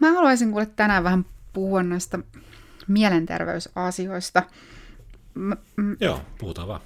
Mä 0.00 0.12
haluaisin 0.12 0.50
kuule 0.50 0.66
tänään 0.66 1.04
vähän 1.04 1.24
puhua 1.52 1.82
näistä 1.82 2.18
mielenterveysasioista. 2.88 4.42
M- 5.34 5.52
m- 5.76 5.96
Joo, 6.00 6.20
puhutaan 6.38 6.68
vaan. 6.68 6.80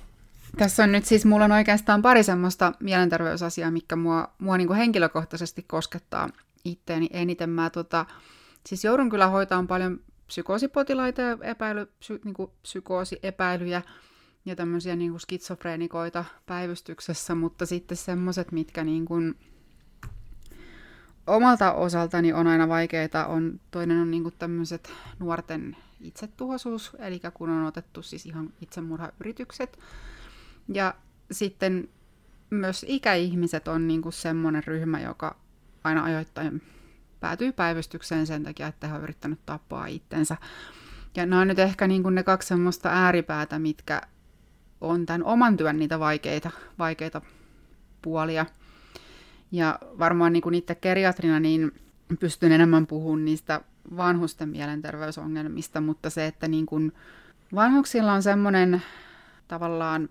Tässä 0.57 0.85
on 0.85 0.93
nyt 0.93 1.05
siis, 1.05 1.25
mulla 1.25 1.45
on 1.45 1.53
oikeastaan 1.53 2.03
pari 2.03 2.23
semmoista 2.23 2.73
mielenterveysasiaa, 2.81 3.71
mikä 3.71 3.97
mua, 3.97 4.29
mua 4.39 4.57
niin 4.57 4.67
kuin 4.69 4.79
henkilökohtaisesti 4.79 5.63
koskettaa 5.63 6.29
itteeni 6.65 7.09
eniten. 7.13 7.51
Mä 7.51 7.71
tota, 7.71 8.07
siis 8.67 8.85
joudun 8.85 9.11
kyllä 9.11 9.27
hoitamaan 9.27 9.67
paljon 9.67 10.01
psykoosipotilaita 10.27 11.23
ja 11.23 11.39
epäily, 11.43 11.87
psy, 11.99 12.21
niin 12.25 12.35
kuin 12.35 12.51
psykoosiepäilyjä 12.63 13.83
ja 14.45 14.57
tämmöisiä 14.57 14.97
niin 14.97 15.11
kuin 15.11 15.21
skitsofreenikoita 15.21 16.25
päivystyksessä, 16.47 17.35
mutta 17.35 17.67
sitten 17.67 17.97
semmoiset, 17.97 18.53
mitkä 18.53 18.85
niin 18.85 19.05
kuin 19.05 19.35
omalta 21.29 21.73
osaltani 21.73 22.33
on 22.33 22.47
aina 22.47 22.69
vaikeita, 22.69 23.27
on, 23.27 23.61
toinen 23.71 23.99
on 23.99 24.11
niin 24.11 24.23
kuin 24.23 24.35
tämmöiset 24.39 24.93
nuorten 25.19 25.77
itsetuhoisuus, 26.01 26.97
eli 26.99 27.21
kun 27.35 27.51
on 27.51 27.67
otettu 27.67 28.03
siis 28.03 28.27
ihan 28.27 28.53
itsemurhayritykset. 28.61 29.79
Ja 30.75 30.95
sitten 31.31 31.89
myös 32.51 32.87
ikäihmiset 32.89 33.69
on 33.69 33.89
niin 33.89 34.03
kuin 34.03 34.13
semmoinen 34.13 34.65
ryhmä, 34.65 35.01
joka 35.01 35.37
aina 35.85 36.05
ajoittain 36.05 36.63
päätyy 37.21 37.53
päivystykseen 37.53 38.27
sen 38.27 38.43
takia, 38.43 38.67
että 38.67 38.87
he 38.87 38.93
ovat 38.93 39.03
yrittänyt 39.03 39.47
tappaa 39.47 39.87
itsensä. 39.87 40.37
Ja 41.17 41.27
nämä 41.27 41.43
on 41.43 41.49
nyt 41.49 41.59
ehkä 41.59 41.87
niin 41.87 42.03
ne 42.11 42.23
kaksi 42.23 42.49
semmoista 42.49 42.89
ääripäätä, 42.89 43.59
mitkä 43.59 44.03
on 44.81 45.07
tämän 45.07 45.25
oman 45.25 45.57
työn 45.57 45.79
niitä 45.79 45.99
vaikeita, 45.99 46.51
vaikeita 46.79 47.21
puolia. 48.03 48.47
Ja 49.53 49.79
varmaan 49.99 50.33
niin 50.33 50.43
kuin 50.43 50.55
itse 50.55 50.75
geriatrina 50.75 51.41
niin 51.41 51.73
pystyn 52.21 52.53
enemmän 52.53 52.87
puhumaan 52.87 53.25
niistä 53.25 53.61
vanhusten 53.97 54.49
mielenterveysongelmista, 54.49 55.81
mutta 55.81 56.11
se, 56.11 56.27
että 56.27 56.49
niin 56.49 56.67
kuin 56.67 56.93
vanhuksilla 57.55 58.13
on 58.13 58.23
semmoinen 58.23 58.83
tavallaan 59.49 60.09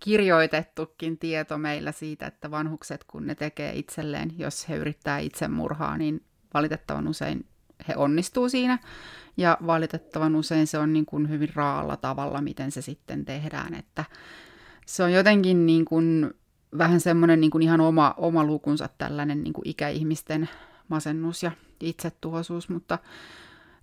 kirjoitettukin 0.00 1.18
tieto 1.18 1.58
meillä 1.58 1.92
siitä, 1.92 2.26
että 2.26 2.50
vanhukset, 2.50 3.04
kun 3.04 3.26
ne 3.26 3.34
tekee 3.34 3.72
itselleen, 3.72 4.32
jos 4.38 4.68
he 4.68 4.76
yrittää 4.76 5.18
itsemurhaa, 5.18 5.98
niin 5.98 6.22
valitettavan 6.54 7.08
usein 7.08 7.46
he 7.88 7.96
onnistuu 7.96 8.48
siinä. 8.48 8.78
Ja 9.36 9.58
valitettavan 9.66 10.36
usein 10.36 10.66
se 10.66 10.78
on 10.78 10.92
niin 10.92 11.06
kuin 11.06 11.28
hyvin 11.28 11.48
raalla 11.54 11.96
tavalla, 11.96 12.40
miten 12.40 12.70
se 12.70 12.82
sitten 12.82 13.24
tehdään. 13.24 13.74
Että 13.74 14.04
se 14.86 15.02
on 15.02 15.12
jotenkin 15.12 15.66
niin 15.66 15.84
kuin 15.84 16.34
vähän 16.78 17.00
semmoinen 17.00 17.40
niin 17.40 17.50
kuin 17.50 17.62
ihan 17.62 17.80
oma, 17.80 18.14
oma 18.16 18.44
lukunsa 18.44 18.88
tällainen 18.98 19.44
niin 19.44 19.52
kuin 19.52 19.68
ikäihmisten 19.68 20.48
masennus 20.88 21.42
ja 21.42 21.50
itsetuhoisuus, 21.80 22.68
mutta 22.68 22.98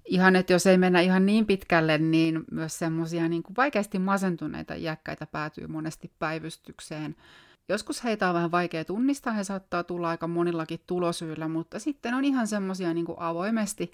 ihan, 0.06 0.36
että 0.36 0.54
jos 0.54 0.68
ei 0.68 0.78
mennä 0.78 1.00
ihan 1.00 1.26
niin 1.26 1.46
pitkälle, 1.46 1.98
niin 1.98 2.44
myös 2.52 2.80
semmoisia 2.80 3.30
niin 3.30 3.44
kuin 3.44 3.56
vaikeasti 3.56 4.00
masentuneita 4.00 4.74
iäkkäitä 4.74 5.26
päätyy 5.26 5.68
monesti 5.68 6.12
päivystykseen. 6.20 7.16
Joskus 7.70 8.04
heitä 8.04 8.28
on 8.28 8.36
vähän 8.36 8.52
vaikea 8.52 8.86
tunnistaa, 8.86 9.34
he 9.34 9.44
saattaa 9.44 9.84
tulla 9.84 10.10
aika 10.10 10.28
monillakin 10.28 10.80
tulosyillä, 10.88 11.48
mutta 11.48 11.80
sitten 11.80 12.14
on 12.14 12.26
ihan 12.26 12.48
semmoisia 12.48 12.94
niin 12.94 13.06
avoimesti 13.18 13.92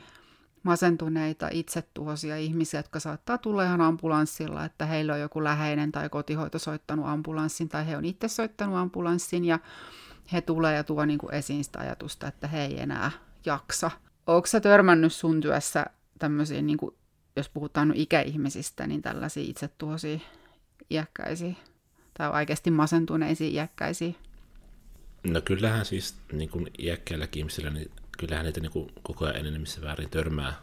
masentuneita, 0.65 1.49
itsetuhoisia 1.51 2.37
ihmisiä, 2.37 2.79
jotka 2.79 2.99
saattaa 2.99 3.37
tulla 3.37 3.63
ihan 3.63 3.81
ambulanssilla, 3.81 4.65
että 4.65 4.85
heillä 4.85 5.13
on 5.13 5.19
joku 5.19 5.43
läheinen 5.43 5.91
tai 5.91 6.09
kotihoito 6.09 6.59
soittanut 6.59 7.05
ambulanssin 7.07 7.69
tai 7.69 7.87
he 7.87 7.97
on 7.97 8.05
itse 8.05 8.27
soittanut 8.27 8.75
ambulanssin 8.75 9.45
ja 9.45 9.59
he 10.33 10.41
tulee 10.41 10.75
ja 10.75 10.83
tuo 10.83 11.05
niin 11.05 11.19
kuin 11.19 11.33
esiin 11.33 11.63
sitä 11.63 11.79
ajatusta, 11.79 12.27
että 12.27 12.47
he 12.47 12.65
ei 12.65 12.81
enää 12.81 13.11
jaksa. 13.45 13.91
Onko 14.27 14.47
sä 14.47 14.59
törmännyt 14.59 15.13
sun 15.13 15.41
työssä 15.41 15.85
tämmöisiin, 16.19 16.67
niin 16.67 16.77
kuin, 16.77 16.95
jos 17.35 17.49
puhutaan 17.49 17.93
ikäihmisistä, 17.95 18.87
niin 18.87 19.01
tällaisia 19.01 19.43
itsetuhoisia 19.43 20.19
iäkkäisiä 20.91 21.53
tai 22.17 22.29
oikeasti 22.29 22.71
masentuneisiin 22.71 23.53
iäkkäisiin? 23.53 24.15
No 25.23 25.41
kyllähän 25.41 25.85
siis 25.85 26.15
niin 26.31 26.49
kuin 26.49 26.67
iäkkäilläkin 26.79 27.39
ihmisillä, 27.39 27.69
niin 27.69 27.91
kyllähän 28.17 28.45
niitä 28.45 28.59
niin 28.59 28.71
kuin 28.71 28.91
koko 29.03 29.25
ajan 29.25 29.45
enemmissä 29.45 29.81
väärin 29.81 30.09
törmää 30.09 30.61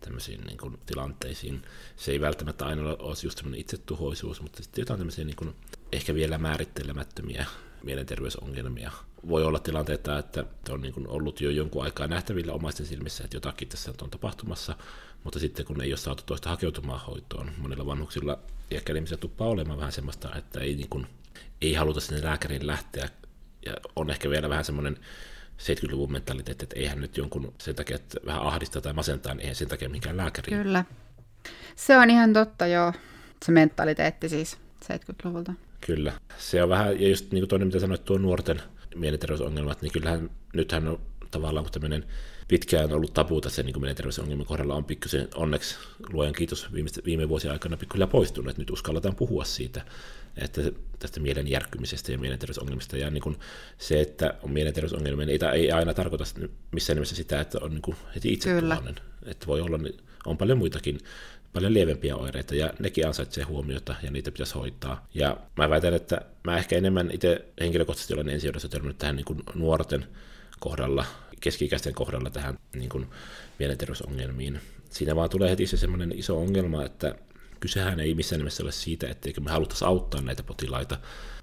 tämmöisiin 0.00 0.40
niin 0.40 0.58
kuin, 0.58 0.78
tilanteisiin. 0.86 1.62
Se 1.96 2.12
ei 2.12 2.20
välttämättä 2.20 2.66
aina 2.66 2.82
ole 2.82 3.16
just 3.24 3.38
semmoinen 3.38 3.60
itsetuhoisuus, 3.60 4.42
mutta 4.42 4.62
sitten 4.62 4.82
jotain 4.82 4.98
tämmöisiä 4.98 5.24
niin 5.24 5.36
kuin, 5.36 5.54
ehkä 5.92 6.14
vielä 6.14 6.38
määrittelemättömiä 6.38 7.46
mielenterveysongelmia. 7.82 8.92
Voi 9.28 9.44
olla 9.44 9.58
tilanteita, 9.58 10.18
että 10.18 10.44
on 10.70 10.80
niin 10.80 10.94
kuin 10.94 11.08
ollut 11.08 11.40
jo 11.40 11.50
jonkun 11.50 11.84
aikaa 11.84 12.06
nähtävillä 12.06 12.52
omaisten 12.52 12.86
silmissä, 12.86 13.24
että 13.24 13.36
jotakin 13.36 13.68
tässä 13.68 13.92
on 14.02 14.10
tapahtumassa, 14.10 14.76
mutta 15.24 15.38
sitten 15.38 15.66
kun 15.66 15.80
ei 15.80 15.90
ole 15.90 15.96
saatu 15.96 16.22
toista 16.26 16.48
hakeutumaan 16.48 17.00
hoitoon, 17.00 17.50
monilla 17.58 17.86
vanhuksilla 17.86 18.38
ja 18.70 18.80
ihmisillä 18.94 19.20
tuppaa 19.20 19.48
olemaan 19.48 19.78
vähän 19.78 19.92
semmoista, 19.92 20.34
että 20.34 20.60
ei, 20.60 20.74
niin 20.74 20.88
kuin, 20.88 21.06
ei 21.60 21.74
haluta 21.74 22.00
sinne 22.00 22.22
lääkäriin 22.22 22.66
lähteä, 22.66 23.08
ja 23.66 23.72
on 23.96 24.10
ehkä 24.10 24.30
vielä 24.30 24.48
vähän 24.48 24.64
semmoinen 24.64 24.98
70-luvun 25.58 26.12
mentaliteetti, 26.12 26.64
että 26.64 26.76
eihän 26.78 27.00
nyt 27.00 27.16
jonkun 27.16 27.54
sen 27.58 27.74
takia, 27.74 27.96
että 27.96 28.20
vähän 28.26 28.42
ahdistaa 28.42 28.82
tai 28.82 28.92
masentaa, 28.92 29.34
niin 29.34 29.40
eihän 29.40 29.54
sen 29.54 29.68
takia 29.68 29.88
minkään 29.88 30.16
lääkäriin. 30.16 30.62
Kyllä. 30.62 30.84
Se 31.76 31.98
on 31.98 32.10
ihan 32.10 32.32
totta, 32.32 32.66
joo. 32.66 32.92
Se 33.44 33.52
mentaliteetti 33.52 34.28
siis 34.28 34.58
70-luvulta. 34.84 35.52
Kyllä. 35.86 36.12
Se 36.38 36.62
on 36.62 36.68
vähän, 36.68 37.00
ja 37.00 37.08
just 37.08 37.32
niin 37.32 37.40
kuin 37.40 37.48
toinen, 37.48 37.68
mitä 37.68 37.80
sanoit, 37.80 38.04
tuo 38.04 38.18
nuorten 38.18 38.62
mielenterveysongelmat, 38.94 39.82
niin 39.82 39.92
kyllähän 39.92 40.30
nythän 40.54 40.88
on 40.88 41.00
tavallaan 41.30 41.64
kun 41.64 41.72
tämmöinen 41.72 42.04
pitkään 42.48 42.92
ollut 42.92 43.14
tabu 43.14 43.40
tässä 43.40 43.62
niin 43.62 43.80
mielenterveysongelmien 43.80 44.46
kohdalla 44.46 44.74
on 44.74 44.84
pikkusen 44.84 45.28
onneksi 45.34 45.76
luojan 46.12 46.32
kiitos 46.32 46.72
viime, 46.72 46.90
viime 47.04 47.28
vuosien 47.28 47.52
aikana 47.52 47.76
pikkuhiljaa 47.76 48.06
poistunut, 48.06 48.50
että 48.50 48.62
nyt 48.62 48.70
uskalletaan 48.70 49.16
puhua 49.16 49.44
siitä, 49.44 49.84
että 50.44 50.60
tästä 50.98 51.20
mielen 51.20 51.48
järkkymisestä 51.48 52.12
ja 52.12 52.18
mielenterveysongelmista. 52.18 52.96
Ja 52.96 53.10
niin 53.10 53.22
kuin 53.22 53.36
se, 53.78 54.00
että 54.00 54.34
on 54.42 54.50
mielenterveysongelmia, 54.50 55.26
niin 55.26 55.44
ei, 55.44 55.60
ei 55.60 55.72
aina 55.72 55.94
tarkoita 55.94 56.24
missään 56.72 56.96
nimessä 56.96 57.16
sitä, 57.16 57.40
että 57.40 57.58
on 57.62 57.70
niin 57.70 57.82
kuin 57.82 57.96
heti 58.14 58.32
itse 58.32 58.60
Että 59.26 59.46
voi 59.46 59.60
olla, 59.60 59.78
on 60.26 60.38
paljon 60.38 60.58
muitakin 60.58 60.98
paljon 61.52 61.74
lievempiä 61.74 62.16
oireita, 62.16 62.54
ja 62.54 62.72
nekin 62.78 63.06
ansaitsee 63.06 63.44
huomiota, 63.44 63.94
ja 64.02 64.10
niitä 64.10 64.30
pitäisi 64.30 64.54
hoitaa. 64.54 65.06
Ja 65.14 65.36
mä 65.56 65.70
väitän, 65.70 65.94
että 65.94 66.20
mä 66.44 66.58
ehkä 66.58 66.76
enemmän 66.76 67.10
itse 67.12 67.44
henkilökohtaisesti 67.60 68.14
olen 68.14 68.28
ensijohdossa 68.28 68.68
törmännyt 68.68 68.98
tähän 68.98 69.16
niin 69.16 69.24
kuin 69.24 69.42
nuorten 69.54 70.06
kohdalla, 70.60 71.04
keski-ikäisten 71.40 71.94
kohdalla 71.94 72.30
tähän 72.30 72.58
niin 72.76 72.88
kuin 72.88 73.06
mielenterveysongelmiin. 73.58 74.60
Siinä 74.90 75.16
vaan 75.16 75.30
tulee 75.30 75.50
heti 75.50 75.66
se 75.66 75.76
semmoinen 75.76 76.18
iso 76.18 76.38
ongelma, 76.38 76.84
että 76.84 77.14
kysehän 77.60 78.00
ei 78.00 78.14
missään 78.14 78.38
nimessä 78.38 78.62
ole 78.62 78.72
siitä, 78.72 79.08
etteikö 79.08 79.40
me 79.40 79.50
haluttaisi 79.50 79.84
auttaa 79.84 80.20
näitä 80.20 80.42
potilaita, 80.42 80.98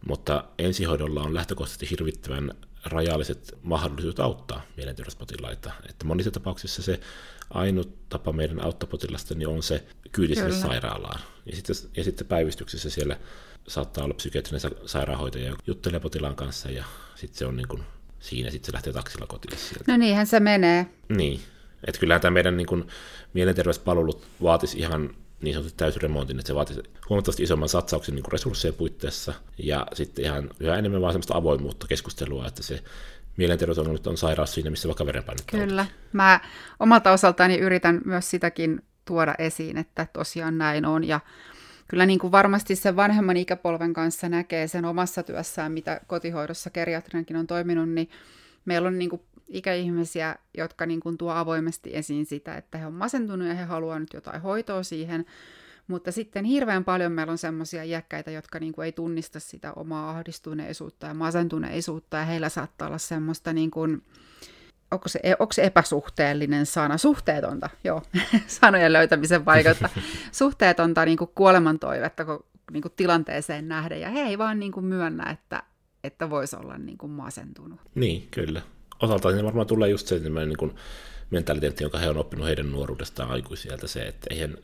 mutta 0.07 0.43
ensihoidolla 0.59 1.21
on 1.21 1.33
lähtökohtaisesti 1.33 1.89
hirvittävän 1.89 2.51
rajalliset 2.85 3.57
mahdollisuudet 3.63 4.19
auttaa 4.19 4.61
mielenterveyspotilaita. 4.77 5.71
Että 5.89 6.05
monissa 6.05 6.31
tapauksissa 6.31 6.81
se 6.81 6.99
ainut 7.49 8.09
tapa 8.09 8.31
meidän 8.31 8.63
auttaa 8.63 8.89
potilasta 8.89 9.35
niin 9.35 9.47
on 9.47 9.63
se 9.63 9.83
kyyti 10.11 10.35
sinne 10.35 10.51
sairaalaan. 10.51 11.21
Ja 11.45 11.55
sitten, 11.55 11.75
ja 11.97 12.03
sitten 12.03 12.27
päivystyksessä 12.27 12.89
siellä 12.89 13.17
saattaa 13.67 14.03
olla 14.03 14.13
psykiatrinen 14.13 14.71
sairaanhoitaja, 14.85 15.47
joka 15.47 15.63
juttelee 15.67 15.99
potilaan 15.99 16.35
kanssa 16.35 16.71
ja 16.71 16.83
sitten 17.15 17.37
se 17.37 17.45
on 17.45 17.55
niin 17.55 17.67
kuin 17.67 17.83
siinä, 18.19 18.49
sitten 18.49 18.65
se 18.65 18.73
lähtee 18.73 18.93
taksilla 18.93 19.27
kotiin 19.27 19.59
sieltä. 19.59 19.91
No 19.91 19.97
niinhän 19.97 20.27
se 20.27 20.39
menee. 20.39 20.85
Niin, 21.09 21.41
että 21.87 21.99
kyllähän 21.99 22.21
tämä 22.21 22.31
meidän 22.31 22.57
niin 22.57 22.67
kuin, 22.67 22.87
mielenterveyspalvelut 23.33 24.27
vaatisi 24.41 24.79
ihan 24.79 25.15
niin 25.41 25.53
sanotun 25.53 25.77
täysremontin, 25.77 26.39
että 26.39 26.47
se 26.47 26.55
vaatii 26.55 26.83
huomattavasti 27.09 27.43
isomman 27.43 27.69
satsauksen 27.69 28.15
niin 28.15 28.31
resurssien 28.31 28.73
puitteissa. 28.73 29.33
Ja 29.57 29.87
sitten 29.93 30.25
ihan 30.25 30.49
yhä 30.59 30.75
enemmän 30.75 31.01
vaan 31.01 31.13
semmoista 31.13 31.37
avoimuutta 31.37 31.87
keskustelua, 31.87 32.47
että 32.47 32.63
se 32.63 32.83
mielenterveysongelmat 33.37 34.07
on 34.07 34.17
sairaus 34.17 34.53
siinä, 34.53 34.69
missä 34.69 34.87
vaikka 34.87 35.05
verenpainetta 35.05 35.57
Kyllä. 35.57 35.85
Mä 36.13 36.39
omalta 36.79 37.11
osaltani 37.11 37.57
yritän 37.57 38.01
myös 38.05 38.29
sitäkin 38.29 38.81
tuoda 39.05 39.35
esiin, 39.37 39.77
että 39.77 40.07
tosiaan 40.13 40.57
näin 40.57 40.85
on. 40.85 41.03
Ja 41.03 41.19
kyllä 41.87 42.05
niin 42.05 42.19
kuin 42.19 42.31
varmasti 42.31 42.75
sen 42.75 42.95
vanhemman 42.95 43.37
ikäpolven 43.37 43.93
kanssa 43.93 44.29
näkee 44.29 44.67
sen 44.67 44.85
omassa 44.85 45.23
työssään, 45.23 45.71
mitä 45.71 46.01
kotihoidossa 46.07 46.69
geriatrinenkin 46.69 47.37
on 47.37 47.47
toiminut, 47.47 47.89
niin 47.89 48.09
meillä 48.65 48.87
on 48.87 48.99
niin 48.99 49.09
kuin 49.09 49.21
ikäihmisiä, 49.47 50.35
jotka 50.57 50.85
niin 50.85 50.99
kuin 50.99 51.17
tuo 51.17 51.31
avoimesti 51.31 51.89
esiin 51.93 52.25
sitä, 52.25 52.57
että 52.57 52.77
he 52.77 52.85
on 52.85 52.93
masentunut 52.93 53.47
ja 53.47 53.53
he 53.53 53.63
haluavat 53.63 53.99
nyt 53.99 54.13
jotain 54.13 54.41
hoitoa 54.41 54.83
siihen, 54.83 55.25
mutta 55.87 56.11
sitten 56.11 56.45
hirveän 56.45 56.83
paljon 56.83 57.11
meillä 57.11 57.31
on 57.31 57.37
semmoisia 57.37 57.83
iäkkäitä, 57.83 58.31
jotka 58.31 58.59
niin 58.59 58.73
kuin 58.73 58.85
ei 58.85 58.91
tunnista 58.91 59.39
sitä 59.39 59.73
omaa 59.73 60.09
ahdistuneisuutta 60.09 61.07
ja 61.07 61.13
masentuneisuutta, 61.13 62.17
ja 62.17 62.25
heillä 62.25 62.49
saattaa 62.49 62.87
olla 62.87 62.97
semmoista, 62.97 63.53
niin 63.53 63.71
kuin, 63.71 64.03
onko, 64.91 65.09
se, 65.09 65.19
onko 65.39 65.53
se 65.53 65.63
epäsuhteellinen 65.63 66.65
sana, 66.65 66.97
suhteetonta, 66.97 67.69
joo, 67.83 68.01
sanojen 68.47 68.93
löytämisen 68.93 69.43
paikasta, 69.43 69.89
suhteetonta 70.31 71.05
niin 71.05 71.17
kuin 71.17 71.31
kuolemantoivetta 71.35 72.25
niin 72.71 72.81
kuin 72.81 72.93
tilanteeseen 72.95 73.67
nähden, 73.67 74.01
ja 74.01 74.09
he 74.09 74.19
ei 74.19 74.37
vaan 74.37 74.59
niin 74.59 74.71
kuin 74.71 74.85
myönnä, 74.85 75.29
että, 75.31 75.63
että 76.03 76.29
voisi 76.29 76.55
olla 76.55 76.77
niin 76.77 76.97
kuin 76.97 77.11
masentunut. 77.11 77.79
Niin, 77.95 78.27
kyllä 78.31 78.61
osaltaan 79.05 79.35
niin 79.35 79.45
varmaan 79.45 79.67
tulee 79.67 79.89
just 79.89 80.07
se 80.07 80.19
niin 80.19 80.57
kuin 80.57 80.75
mentaliteetti, 81.29 81.83
jonka 81.83 81.97
he 81.97 82.09
on 82.09 82.17
oppinut 82.17 82.47
heidän 82.47 82.71
nuoruudestaan 82.71 83.31
aikuisieltä, 83.31 83.87
se, 83.87 84.01
että 84.01 84.27
eihän, 84.29 84.57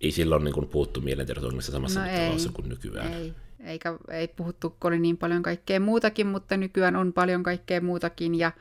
ei 0.00 0.10
silloin 0.10 0.44
niin 0.44 0.54
kuin 0.54 0.68
puhuttu 0.68 1.00
mielenterveysongelmista 1.00 1.72
samassa 1.72 2.00
no 2.00 2.06
mittakaavassa 2.06 2.52
kuin 2.52 2.68
nykyään. 2.68 3.12
Ei, 3.12 3.34
eikä 3.64 3.98
ei 4.10 4.28
puhuttu 4.28 4.76
oli 4.84 4.98
niin 4.98 5.16
paljon 5.16 5.42
kaikkea 5.42 5.80
muutakin, 5.80 6.26
mutta 6.26 6.56
nykyään 6.56 6.96
on 6.96 7.12
paljon 7.12 7.42
kaikkea 7.42 7.80
muutakin. 7.80 8.34
Ja 8.34 8.52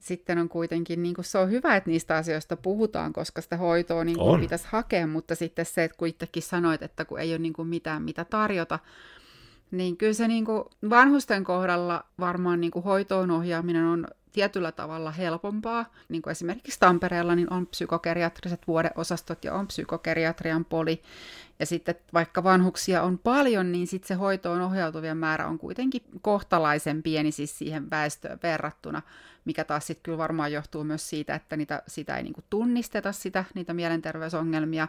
sitten 0.00 0.38
on 0.38 0.48
kuitenkin, 0.48 1.02
niin 1.02 1.14
kuin 1.14 1.24
se 1.24 1.38
on 1.38 1.50
hyvä, 1.50 1.76
että 1.76 1.90
niistä 1.90 2.16
asioista 2.16 2.56
puhutaan, 2.56 3.12
koska 3.12 3.40
sitä 3.40 3.56
hoitoa 3.56 4.04
niin 4.04 4.18
kuin 4.18 4.40
pitäisi 4.40 4.66
hakea, 4.68 5.06
mutta 5.06 5.34
sitten 5.34 5.66
se, 5.66 5.84
että 5.84 5.96
kun 5.96 6.08
itsekin 6.08 6.42
sanoit, 6.42 6.82
että 6.82 7.04
kun 7.04 7.20
ei 7.20 7.32
ole 7.32 7.38
niin 7.38 7.52
kuin 7.52 7.68
mitään 7.68 8.02
mitä 8.02 8.24
tarjota, 8.24 8.78
niin 9.70 9.96
kyllä 9.96 10.12
se 10.12 10.28
niin 10.28 10.44
kuin 10.44 10.64
vanhusten 10.90 11.44
kohdalla 11.44 12.04
varmaan 12.20 12.60
niin 12.60 12.70
kuin 12.70 12.84
hoitoon 12.84 13.30
ohjaaminen 13.30 13.84
on 13.84 14.06
tietyllä 14.34 14.72
tavalla 14.72 15.10
helpompaa. 15.10 15.86
Niin 16.08 16.22
kuin 16.22 16.30
esimerkiksi 16.32 16.80
Tampereella 16.80 17.34
niin 17.34 17.52
on 17.52 17.66
psykokeriatriset 17.66 18.66
vuodeosastot 18.66 19.44
ja 19.44 19.54
on 19.54 19.66
psykokeriatrian 19.66 20.64
poli. 20.64 21.02
Ja 21.58 21.66
sitten 21.66 21.94
vaikka 22.12 22.44
vanhuksia 22.44 23.02
on 23.02 23.18
paljon, 23.18 23.72
niin 23.72 23.86
sitten 23.86 24.08
se 24.08 24.14
hoitoon 24.14 24.60
ohjautuvien 24.60 25.16
määrä 25.16 25.46
on 25.46 25.58
kuitenkin 25.58 26.02
kohtalaisen 26.22 27.02
pieni 27.02 27.32
siis 27.32 27.58
siihen 27.58 27.90
väestöön 27.90 28.38
verrattuna, 28.42 29.02
mikä 29.44 29.64
taas 29.64 29.86
sitten 29.86 30.02
kyllä 30.02 30.18
varmaan 30.18 30.52
johtuu 30.52 30.84
myös 30.84 31.10
siitä, 31.10 31.34
että 31.34 31.56
niitä, 31.56 31.82
sitä 31.86 32.16
ei 32.16 32.22
niin 32.22 32.34
kuin 32.34 32.44
tunnisteta 32.50 33.12
sitä, 33.12 33.44
niitä 33.54 33.74
mielenterveysongelmia, 33.74 34.88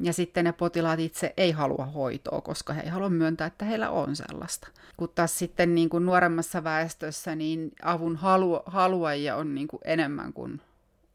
ja 0.00 0.12
sitten 0.12 0.44
ne 0.44 0.52
potilaat 0.52 1.00
itse 1.00 1.34
ei 1.36 1.50
halua 1.50 1.86
hoitoa, 1.86 2.40
koska 2.40 2.72
he 2.72 2.80
ei 2.80 2.88
halua 2.88 3.08
myöntää, 3.10 3.46
että 3.46 3.64
heillä 3.64 3.90
on 3.90 4.16
sellaista. 4.16 4.68
Kun 4.96 5.08
taas 5.14 5.38
sitten 5.38 5.74
niin 5.74 5.88
kuin 5.88 6.06
nuoremmassa 6.06 6.64
väestössä 6.64 7.34
niin 7.34 7.72
avun 7.82 8.16
halu, 8.16 8.60
haluajia 8.66 9.36
on 9.36 9.54
niin 9.54 9.68
kuin 9.68 9.80
enemmän 9.84 10.32
kuin 10.32 10.60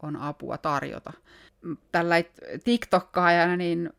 on 0.02 0.16
apua 0.16 0.58
tarjota. 0.58 1.12
Tällä 1.92 2.14
TikTokkaajana 2.64 3.56
niin 3.56 3.90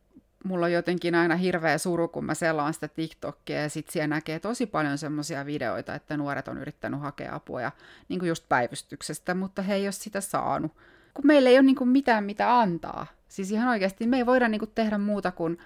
mulla 0.43 0.65
on 0.65 0.71
jotenkin 0.71 1.15
aina 1.15 1.35
hirveä 1.35 1.77
suru, 1.77 2.07
kun 2.07 2.25
mä 2.25 2.33
selaan 2.33 2.73
sitä 2.73 2.87
TikTokia 2.87 3.61
ja 3.61 3.69
sit 3.69 3.89
siellä 3.89 4.07
näkee 4.07 4.39
tosi 4.39 4.65
paljon 4.65 4.97
semmoisia 4.97 5.45
videoita, 5.45 5.95
että 5.95 6.17
nuoret 6.17 6.47
on 6.47 6.57
yrittänyt 6.57 6.99
hakea 7.01 7.35
apua 7.35 7.61
ja 7.61 7.71
niin 8.09 8.19
kuin 8.19 8.29
just 8.29 8.49
päivystyksestä, 8.49 9.33
mutta 9.33 9.61
he 9.61 9.75
ei 9.75 9.85
ole 9.85 9.91
sitä 9.91 10.21
saanut 10.21 10.71
kun 11.15 11.27
meillä 11.27 11.49
ei 11.49 11.55
ole 11.55 11.65
niin 11.65 11.75
kuin 11.75 11.89
mitään 11.89 12.23
mitä 12.23 12.59
antaa. 12.59 13.07
Siis 13.27 13.51
ihan 13.51 13.67
oikeasti 13.67 14.07
me 14.07 14.17
ei 14.17 14.25
voida 14.25 14.47
niin 14.47 14.59
kuin 14.59 14.71
tehdä 14.75 14.97
muuta 14.97 15.31
kuin, 15.31 15.57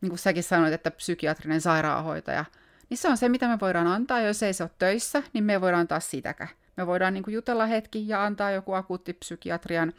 niin 0.00 0.10
kuin 0.10 0.18
säkin 0.18 0.42
sanoit, 0.42 0.72
että 0.72 0.90
psykiatrinen 0.90 1.60
sairaanhoitaja. 1.60 2.44
Niin 2.90 2.98
se 2.98 3.08
on 3.08 3.16
se, 3.16 3.28
mitä 3.28 3.48
me 3.48 3.60
voidaan 3.60 3.86
antaa, 3.86 4.20
jos 4.20 4.42
ei 4.42 4.52
se 4.52 4.62
ole 4.62 4.70
töissä, 4.78 5.22
niin 5.32 5.44
me 5.44 5.52
ei 5.52 5.60
voida 5.60 5.78
antaa 5.78 6.00
sitäkään. 6.00 6.50
Me 6.76 6.86
voidaan 6.86 7.14
niin 7.14 7.24
kuin 7.24 7.34
jutella 7.34 7.66
hetki 7.66 8.08
ja 8.08 8.24
antaa 8.24 8.50
joku 8.50 8.72
akuutti 8.72 9.12
psykiatrian 9.12 9.92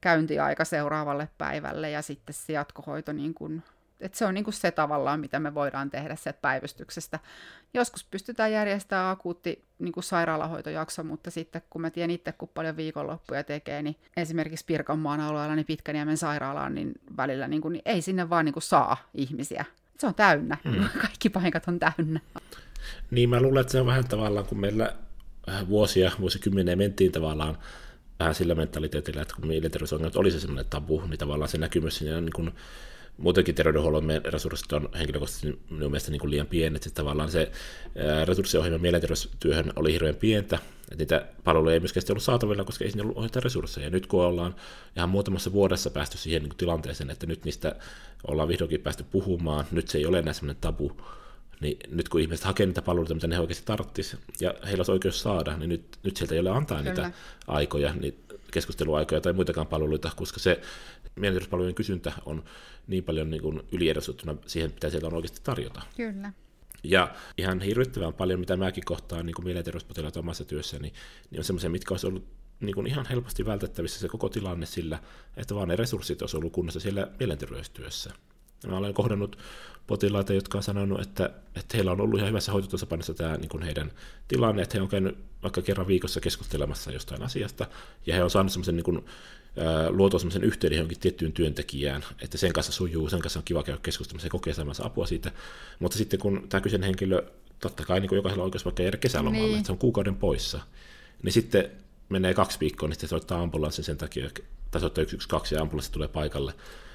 käyntiaika 0.00 0.64
seuraavalle 0.64 1.28
päivälle 1.38 1.90
ja 1.90 2.02
sitten 2.02 2.34
se 2.34 2.52
jatkohoito 2.52 3.12
niin 3.12 3.34
kuin 3.34 3.62
et 4.02 4.14
se 4.14 4.26
on 4.26 4.34
niin 4.34 4.44
kuin 4.44 4.54
se 4.54 4.70
tavallaan, 4.70 5.20
mitä 5.20 5.40
me 5.40 5.54
voidaan 5.54 5.90
tehdä 5.90 6.16
sieltä 6.16 6.38
päivystyksestä. 6.42 7.18
Joskus 7.74 8.04
pystytään 8.04 8.52
järjestämään 8.52 9.10
akuutti 9.10 9.64
niin 9.82 9.92
kuin 9.92 10.04
sairaalahoitojakso, 10.04 11.04
mutta 11.04 11.30
sitten 11.30 11.62
kun 11.70 11.80
mä 11.80 11.90
tiedän 11.90 12.10
itse, 12.10 12.32
kun 12.32 12.48
paljon 12.54 12.76
viikonloppuja 12.76 13.44
tekee, 13.44 13.82
niin 13.82 13.96
esimerkiksi 14.16 14.64
Pirkanmaan 14.64 15.20
alueella 15.20 15.54
niin 15.54 15.66
Pitkäniemen 15.66 16.16
sairaalaan, 16.16 16.74
niin 16.74 16.92
välillä 17.16 17.48
niin 17.48 17.62
kuin, 17.62 17.72
niin 17.72 17.82
ei 17.84 18.02
sinne 18.02 18.30
vaan 18.30 18.44
niin 18.44 18.52
kuin 18.52 18.62
saa 18.62 19.10
ihmisiä. 19.14 19.64
Se 19.98 20.06
on 20.06 20.14
täynnä. 20.14 20.58
Hmm. 20.70 20.88
Kaikki 21.02 21.30
paikat 21.30 21.68
on 21.68 21.78
täynnä. 21.78 22.20
Niin, 23.10 23.30
mä 23.30 23.40
luulen, 23.40 23.60
että 23.60 23.72
se 23.72 23.80
on 23.80 23.86
vähän 23.86 24.08
tavallaan, 24.08 24.46
kun 24.46 24.60
meillä 24.60 24.94
vuosia, 25.68 26.12
vuosikymmeniä 26.20 26.76
mentiin 26.76 27.12
tavallaan 27.12 27.58
vähän 28.18 28.34
sillä 28.34 28.54
mentaliteetillä, 28.54 29.22
että 29.22 29.34
kun 29.34 29.46
mielenterveysongelmat 29.46 30.16
oli 30.16 30.30
se 30.30 30.40
semmoinen 30.40 30.70
tabu, 30.70 31.02
niin 31.06 31.18
tavallaan 31.18 31.48
se 31.48 31.58
näkyy 31.58 31.82
myös 31.82 31.98
siinä 31.98 32.20
niin 32.20 32.32
kuin 32.32 32.50
muutenkin 33.18 33.54
terveydenhuollon 33.54 34.04
resurssit 34.24 34.72
on 34.72 34.88
henkilökohtaisesti 34.98 35.58
minun 35.70 35.90
mielestä 35.90 36.10
niin 36.10 36.20
kuin 36.20 36.30
liian 36.30 36.46
pienet. 36.46 36.82
Sitten 36.82 37.04
tavallaan 37.04 37.30
se 37.30 37.52
resurssiohjelma 38.24 38.78
mielenterveystyöhön 38.78 39.72
oli 39.76 39.92
hirveän 39.92 40.14
pientä, 40.14 40.58
että 40.82 40.96
niitä 40.96 41.26
palveluja 41.44 41.74
ei 41.74 41.80
myöskään 41.80 42.04
ollut 42.10 42.22
saatavilla, 42.22 42.64
koska 42.64 42.84
ei 42.84 42.90
sinne 42.90 43.02
ollut 43.02 43.16
ohjata 43.16 43.40
resursseja. 43.40 43.86
Ja 43.86 43.90
nyt 43.90 44.06
kun 44.06 44.24
ollaan 44.24 44.54
ihan 44.96 45.08
muutamassa 45.08 45.52
vuodessa 45.52 45.90
päästy 45.90 46.18
siihen 46.18 46.42
niin 46.42 46.56
tilanteeseen, 46.56 47.10
että 47.10 47.26
nyt 47.26 47.44
niistä 47.44 47.76
ollaan 48.26 48.48
vihdoinkin 48.48 48.80
päästy 48.80 49.04
puhumaan, 49.10 49.64
nyt 49.70 49.88
se 49.88 49.98
ei 49.98 50.06
ole 50.06 50.18
enää 50.18 50.32
sellainen 50.32 50.60
tabu, 50.60 50.92
niin 51.60 51.78
nyt 51.88 52.08
kun 52.08 52.20
ihmiset 52.20 52.44
hakee 52.44 52.66
niitä 52.66 52.82
palveluita, 52.82 53.14
mitä 53.14 53.26
ne 53.26 53.40
oikeasti 53.40 53.66
tarvitsisivat, 53.66 54.22
ja 54.40 54.54
heillä 54.64 54.80
olisi 54.80 54.92
oikeus 54.92 55.22
saada, 55.22 55.56
niin 55.56 55.68
nyt, 55.68 55.84
nyt 56.02 56.16
sieltä 56.16 56.34
ei 56.34 56.40
ole 56.40 56.50
antaa 56.50 56.78
Kyllä. 56.78 56.90
niitä 56.90 57.12
aikoja, 57.46 57.94
niin 57.94 58.18
keskusteluaikoja 58.50 59.20
tai 59.20 59.32
muitakaan 59.32 59.66
palveluita, 59.66 60.10
koska 60.16 60.40
se 60.40 60.60
mielenterveyspalvelujen 61.16 61.74
kysyntä 61.74 62.12
on 62.26 62.44
niin 62.86 63.04
paljon 63.04 63.30
niin 63.30 63.42
kuin 63.42 63.62
yliedustettuna 63.72 64.36
siihen, 64.46 64.70
mitä 64.70 64.90
sieltä 64.90 65.06
on 65.06 65.14
oikeasti 65.14 65.40
tarjota. 65.44 65.82
Kyllä. 65.96 66.32
Ja 66.84 67.14
ihan 67.38 67.60
hirvittävän 67.60 68.14
paljon, 68.14 68.40
mitä 68.40 68.56
mäkin 68.56 68.84
kohtaan 68.84 69.26
niin 69.26 69.44
mielenterveyspotilaita 69.44 70.20
omassa 70.20 70.44
työssäni, 70.44 70.92
niin 71.30 71.40
on 71.40 71.44
semmoisia, 71.44 71.70
mitkä 71.70 71.94
olisi 71.94 72.06
ollut 72.06 72.24
niin 72.60 72.74
kuin 72.74 72.86
ihan 72.86 73.06
helposti 73.10 73.46
vältettävissä 73.46 74.00
se 74.00 74.08
koko 74.08 74.28
tilanne 74.28 74.66
sillä, 74.66 74.98
että 75.36 75.54
vaan 75.54 75.68
ne 75.68 75.76
resurssit 75.76 76.22
olisi 76.22 76.36
ollut 76.36 76.52
kunnossa 76.52 76.80
siellä 76.80 77.08
mielenterveystyössä. 77.18 78.10
Mä 78.66 78.76
olen 78.76 78.94
kohdannut 78.94 79.38
potilaita, 79.86 80.32
jotka 80.32 80.58
on 80.58 80.62
sanonut, 80.62 81.00
että, 81.00 81.30
että 81.56 81.76
heillä 81.76 81.92
on 81.92 82.00
ollut 82.00 82.18
ihan 82.18 82.28
hyvässä 82.28 82.52
hoitotasapainossa 82.52 83.14
tämä 83.14 83.36
niin 83.36 83.48
kuin 83.48 83.62
heidän 83.62 83.92
tilanne, 84.28 84.62
että 84.62 84.78
he 84.78 84.82
on 84.82 84.88
käynyt 84.88 85.18
vaikka 85.42 85.62
kerran 85.62 85.86
viikossa 85.86 86.20
keskustelemassa 86.20 86.92
jostain 86.92 87.22
asiasta, 87.22 87.66
ja 88.06 88.14
he 88.14 88.22
on 88.22 88.30
saanut 88.30 88.52
semmoisen 88.52 88.76
niin 88.76 89.04
luotua 89.88 90.18
semmoisen 90.20 90.44
yhteyden 90.44 90.76
johonkin 90.76 91.00
tiettyyn 91.00 91.32
työntekijään, 91.32 92.04
että 92.22 92.38
sen 92.38 92.52
kanssa 92.52 92.72
sujuu, 92.72 93.08
sen 93.08 93.20
kanssa 93.20 93.38
on 93.38 93.44
kiva 93.44 93.62
käydä 93.62 93.80
keskustelemassa 93.82 94.26
ja 94.26 94.30
kokea 94.30 94.54
saamansa 94.54 94.86
apua 94.86 95.06
siitä. 95.06 95.32
Mutta 95.78 95.98
sitten 95.98 96.20
kun 96.20 96.46
tämä 96.48 96.60
kyseinen 96.60 96.86
henkilö, 96.86 97.22
totta 97.60 97.84
kai 97.84 98.00
niin 98.00 98.08
kuin 98.08 98.16
jokaisella 98.16 98.42
on 98.42 98.46
oikeus 98.46 98.64
vaikka 98.64 98.82
jäädä 98.82 98.96
kesälomalle, 98.96 99.46
niin. 99.46 99.56
että 99.56 99.66
se 99.66 99.72
on 99.72 99.78
kuukauden 99.78 100.16
poissa, 100.16 100.60
niin 101.22 101.32
sitten 101.32 101.70
menee 102.08 102.34
kaksi 102.34 102.60
viikkoa, 102.60 102.88
niin 102.88 102.94
sitten 102.94 103.08
soittaa 103.08 103.42
ambulanssin 103.42 103.84
sen 103.84 103.96
takia, 103.96 104.30
tai 104.70 104.80
soittaa 104.80 105.04
112 105.04 105.54
ja 105.54 105.62
ambulanssi 105.62 105.92
tulee 105.92 106.08
paikalle, 106.08 106.54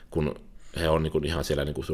kun 0.09 0.35
he 0.77 0.89
on 0.89 1.03
niin 1.03 1.11
kuin 1.11 1.25
ihan 1.25 1.43
siellä 1.43 1.65
niin 1.65 1.75
kuin 1.75 1.85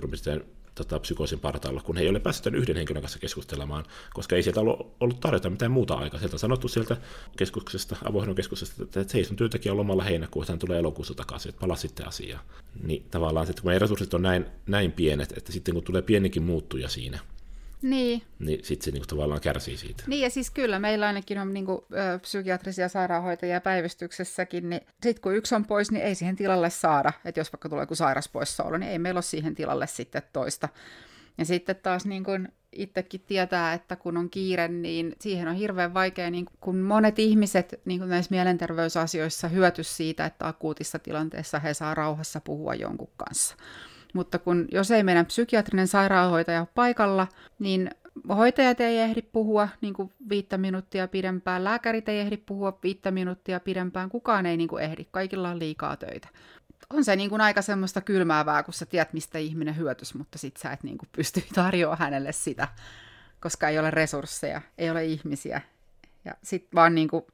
tota, 0.75 0.99
psykoosin 0.99 1.39
partaalla, 1.39 1.81
kun 1.81 1.97
he 1.97 2.03
ei 2.03 2.09
ole 2.09 2.19
päässyt 2.19 2.53
yhden 2.53 2.75
henkilön 2.75 3.01
kanssa 3.01 3.19
keskustelemaan, 3.19 3.85
koska 4.13 4.35
ei 4.35 4.43
sieltä 4.43 4.59
ollut, 4.59 4.95
ollut 4.99 5.19
tarjota 5.19 5.49
mitään 5.49 5.71
muuta 5.71 5.93
aikaa. 5.93 6.19
Sieltä 6.19 6.35
on 6.35 6.39
sanottu 6.39 6.67
sieltä 6.67 6.97
keskuksesta, 7.37 7.95
avoinhoidon 8.03 8.35
keskuksesta, 8.35 8.83
että 8.83 9.05
hei, 9.13 9.23
sun 9.23 9.37
työntekijä 9.37 9.71
on 9.73 9.77
lomalla 9.77 10.03
heinäkuussa, 10.03 10.53
hän 10.53 10.59
tulee 10.59 10.79
elokuussa 10.79 11.13
takaisin, 11.13 11.49
että 11.49 11.59
palaa 11.59 11.75
sitten 11.75 12.07
asiaan. 12.07 12.45
Niin 12.83 13.05
tavallaan 13.11 13.47
sitten, 13.47 13.63
kun 13.63 13.81
resurssit 13.81 14.13
on 14.13 14.21
näin, 14.21 14.45
näin 14.67 14.91
pienet, 14.91 15.33
että 15.37 15.51
sitten 15.51 15.73
kun 15.73 15.83
tulee 15.83 16.01
pienikin 16.01 16.43
muuttuja 16.43 16.89
siinä, 16.89 17.19
niin. 17.83 18.21
Niin 18.39 18.59
sitten 18.63 18.85
se 18.85 18.91
niinku 18.91 19.07
tavallaan 19.07 19.41
kärsii 19.41 19.77
siitä. 19.77 20.03
Niin 20.07 20.21
ja 20.21 20.29
siis 20.29 20.51
kyllä 20.51 20.79
meillä 20.79 21.07
ainakin 21.07 21.39
on 21.39 21.53
niinku, 21.53 21.85
ö, 21.93 22.19
psykiatrisia 22.19 22.89
sairaanhoitajia 22.89 23.61
päivystyksessäkin, 23.61 24.69
niin 24.69 24.81
sitten 25.03 25.21
kun 25.21 25.35
yksi 25.35 25.55
on 25.55 25.65
pois, 25.65 25.91
niin 25.91 26.03
ei 26.03 26.15
siihen 26.15 26.35
tilalle 26.35 26.69
saada. 26.69 27.13
Että 27.25 27.39
jos 27.39 27.53
vaikka 27.53 27.69
tulee 27.69 27.83
joku 27.83 27.95
sairaspoissaolo, 27.95 28.77
niin 28.77 28.91
ei 28.91 28.99
meillä 28.99 29.17
ole 29.17 29.23
siihen 29.23 29.55
tilalle 29.55 29.87
sitten 29.87 30.21
toista. 30.33 30.69
Ja 31.37 31.45
sitten 31.45 31.75
taas 31.75 32.05
niin 32.05 32.23
kun 32.23 32.47
itsekin 32.71 33.21
tietää, 33.21 33.73
että 33.73 33.95
kun 33.95 34.17
on 34.17 34.29
kiire, 34.29 34.67
niin 34.67 35.15
siihen 35.19 35.47
on 35.47 35.55
hirveän 35.55 35.93
vaikea, 35.93 36.31
niin 36.31 36.45
kun 36.61 36.77
monet 36.77 37.19
ihmiset 37.19 37.81
niin 37.85 37.99
kun 37.99 38.09
näissä 38.09 38.31
mielenterveysasioissa 38.31 39.47
hyöty 39.47 39.83
siitä, 39.83 40.25
että 40.25 40.47
akuutissa 40.47 40.99
tilanteessa 40.99 41.59
he 41.59 41.73
saa 41.73 41.95
rauhassa 41.95 42.41
puhua 42.41 42.75
jonkun 42.75 43.11
kanssa. 43.17 43.55
Mutta 44.13 44.39
kun, 44.39 44.67
jos 44.71 44.91
ei 44.91 45.03
meidän 45.03 45.25
psykiatrinen 45.25 45.87
sairaanhoitaja 45.87 46.59
ole 46.59 46.67
paikalla, 46.75 47.27
niin 47.59 47.91
hoitajat 48.29 48.81
ei 48.81 48.97
ehdi 48.97 49.21
puhua 49.21 49.69
niin 49.81 49.93
kuin 49.93 50.13
viittä 50.29 50.57
minuuttia 50.57 51.07
pidempään, 51.07 51.63
lääkärit 51.63 52.09
ei 52.09 52.19
ehdi 52.19 52.37
puhua 52.37 52.79
viittä 52.83 53.11
minuuttia 53.11 53.59
pidempään, 53.59 54.09
kukaan 54.09 54.45
ei 54.45 54.57
niin 54.57 54.69
kuin 54.69 54.83
ehdi, 54.83 55.05
kaikilla 55.11 55.49
on 55.49 55.59
liikaa 55.59 55.97
töitä. 55.97 56.27
On 56.89 57.03
se 57.03 57.15
niin 57.15 57.29
kuin 57.29 57.41
aika 57.41 57.61
semmoista 57.61 58.01
kylmäävää, 58.01 58.63
kun 58.63 58.73
sä 58.73 58.85
tiedät, 58.85 59.13
mistä 59.13 59.37
ihminen 59.37 59.77
hyötys, 59.77 60.13
mutta 60.13 60.37
sit 60.37 60.57
sä 60.57 60.71
et 60.71 60.83
niin 60.83 60.97
kuin 60.97 61.09
pysty 61.11 61.43
tarjoamaan 61.55 61.99
hänelle 61.99 62.31
sitä, 62.31 62.67
koska 63.39 63.69
ei 63.69 63.79
ole 63.79 63.91
resursseja, 63.91 64.61
ei 64.77 64.89
ole 64.89 65.05
ihmisiä. 65.05 65.61
Ja 66.25 66.33
sit 66.43 66.67
vaan 66.75 66.95
niin 66.95 67.07
kuin, 67.07 67.25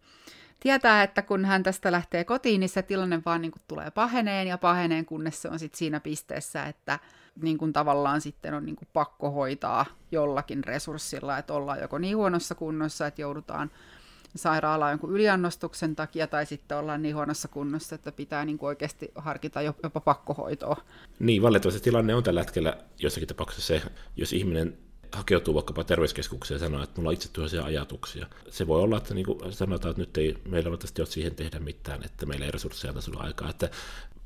tietää, 0.59 1.03
että 1.03 1.21
kun 1.21 1.45
hän 1.45 1.63
tästä 1.63 1.91
lähtee 1.91 2.23
kotiin, 2.23 2.59
niin 2.59 2.69
se 2.69 2.81
tilanne 2.81 3.21
vaan 3.25 3.41
niin 3.41 3.51
kuin 3.51 3.61
tulee 3.67 3.91
paheneen 3.91 4.47
ja 4.47 4.57
paheneen, 4.57 5.05
kunnes 5.05 5.41
se 5.41 5.49
on 5.49 5.59
sitten 5.59 5.77
siinä 5.77 5.99
pisteessä, 5.99 6.63
että 6.63 6.99
niin 7.41 7.57
kuin 7.57 7.73
tavallaan 7.73 8.21
sitten 8.21 8.53
on 8.53 8.65
niin 8.65 8.75
kuin 8.75 8.87
pakko 8.93 9.31
hoitaa 9.31 9.85
jollakin 10.11 10.63
resurssilla, 10.63 11.37
että 11.37 11.53
ollaan 11.53 11.81
joko 11.81 11.97
niin 11.97 12.17
huonossa 12.17 12.55
kunnossa, 12.55 13.07
että 13.07 13.21
joudutaan 13.21 13.71
sairaalaan 14.35 14.91
jonkun 14.91 15.11
yliannostuksen 15.11 15.95
takia, 15.95 16.27
tai 16.27 16.45
sitten 16.45 16.77
ollaan 16.77 17.01
niin 17.01 17.15
huonossa 17.15 17.47
kunnossa, 17.47 17.95
että 17.95 18.11
pitää 18.11 18.45
niin 18.45 18.57
kuin 18.57 18.67
oikeasti 18.67 19.11
harkita 19.15 19.61
jopa 19.61 19.99
pakkohoitoa. 19.99 20.77
Niin, 21.19 21.41
valitettavasti 21.41 21.83
tilanne 21.83 22.15
on 22.15 22.23
tällä 22.23 22.41
hetkellä 22.41 22.77
jossakin 22.99 23.27
tapauksessa 23.27 23.67
se, 23.67 23.81
jos 24.15 24.33
ihminen 24.33 24.77
hakeutuu 25.11 25.53
vaikkapa 25.53 25.83
terveyskeskukseen 25.83 26.55
ja 26.55 26.59
sanoo, 26.59 26.83
että 26.83 27.01
mulla 27.01 27.09
on 27.09 27.13
itse 27.13 27.59
ajatuksia. 27.59 28.27
Se 28.49 28.67
voi 28.67 28.81
olla, 28.81 28.97
että 28.97 29.13
niin 29.13 29.25
kuin 29.25 29.53
sanotaan, 29.53 29.89
että 29.91 30.01
nyt 30.01 30.17
ei 30.17 30.37
meillä 30.49 30.69
ole 30.69 31.07
siihen 31.07 31.35
tehdä 31.35 31.59
mitään, 31.59 32.03
että 32.05 32.25
meillä 32.25 32.45
ei 32.45 32.51
resursseja 32.51 32.93
tasolla 32.93 33.19
aikaa, 33.19 33.49
että 33.49 33.69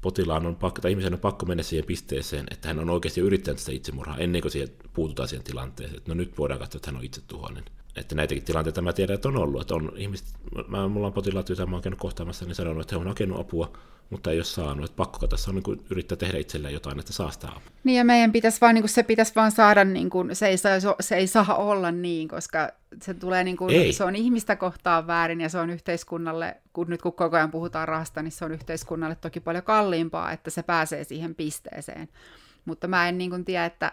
potilaan 0.01 0.45
on 0.45 0.55
pakko, 0.55 0.81
tai 0.81 0.91
ihmisen 0.91 1.13
on 1.13 1.19
pakko 1.19 1.45
mennä 1.45 1.63
siihen 1.63 1.85
pisteeseen, 1.85 2.45
että 2.51 2.67
hän 2.67 2.79
on 2.79 2.89
oikeasti 2.89 3.21
yrittänyt 3.21 3.59
sitä 3.59 3.71
itsemurhaa 3.71 4.17
ennen 4.17 4.41
kuin 4.41 4.51
siihen 4.51 4.69
puututaan 4.93 5.29
siihen 5.29 5.43
tilanteeseen. 5.43 5.97
Että 5.97 6.11
no 6.11 6.15
nyt 6.15 6.37
voidaan 6.37 6.59
katsoa, 6.59 6.77
että 6.79 6.91
hän 6.91 6.97
on 6.97 7.05
itsetuhoinen. 7.05 7.63
Että 7.95 8.15
näitäkin 8.15 8.43
tilanteita 8.43 8.81
mä 8.81 8.93
tiedän, 8.93 9.15
että 9.15 9.27
on 9.27 9.38
ollut. 9.38 9.62
Että 9.62 9.75
on 9.75 9.91
ihmiset, 9.95 10.27
mä, 10.67 10.88
mulla 10.88 11.07
on 11.07 11.13
potilaat, 11.13 11.50
joita 11.50 11.65
mä 11.65 11.75
oon 11.75 11.81
käynyt 11.81 12.00
kohtaamassa, 12.00 12.45
niin 12.45 12.55
sanonut, 12.55 12.81
että 12.81 12.95
he 12.95 13.00
on 13.01 13.07
hakenut 13.07 13.39
apua, 13.39 13.77
mutta 14.09 14.31
ei 14.31 14.38
ole 14.38 14.43
saanut. 14.43 14.85
Että 14.85 14.95
pakko 14.95 15.27
tässä 15.27 15.51
on 15.51 15.55
niin 15.55 15.63
kuin, 15.63 15.81
yrittää 15.89 16.17
tehdä 16.17 16.38
itselleen 16.38 16.73
jotain, 16.73 17.00
että 17.00 17.13
saa 17.13 17.31
sitä 17.31 17.47
apua. 17.47 17.62
Niin 17.83 17.97
ja 17.97 18.03
meidän 18.03 18.31
pitäisi 18.31 18.62
vaan, 18.62 18.75
niin 18.75 18.83
kuin, 18.83 18.89
se 18.89 19.03
pitäisi 19.03 19.35
vaan 19.35 19.51
saada, 19.51 19.83
niin 19.83 20.09
kuin, 20.09 20.35
se, 20.35 20.47
ei 20.47 20.57
saa, 20.57 20.79
se 21.00 21.15
ei 21.15 21.27
saa 21.27 21.55
olla 21.55 21.91
niin, 21.91 22.27
koska 22.27 22.69
se 23.01 23.13
tulee 23.13 23.43
niin 23.43 23.57
kuin, 23.57 23.93
se 23.93 24.03
on 24.03 24.15
ihmistä 24.15 24.55
kohtaan 24.55 25.07
väärin 25.07 25.41
ja 25.41 25.50
se 25.50 25.59
on 25.59 25.69
yhteiskunnalle, 25.69 26.57
kun 26.73 26.89
nyt 26.89 27.01
kun 27.01 27.13
koko 27.13 27.35
ajan 27.35 27.51
puhutaan 27.51 27.88
rahasta, 27.88 28.21
niin 28.21 28.31
se 28.31 28.45
on 28.45 28.51
yhteiskunnalle 28.51 29.15
toki 29.15 29.39
paljon 29.39 29.63
kalliimpaa, 29.63 30.31
että 30.31 30.50
se 30.50 30.63
pääsee 30.63 31.03
siihen 31.03 31.35
pisteeseen. 31.35 32.09
Mutta 32.65 32.88
mä 32.88 33.09
en 33.09 33.17
niin 33.17 33.29
kuin, 33.29 33.45
tiedä, 33.45 33.65
että 33.65 33.91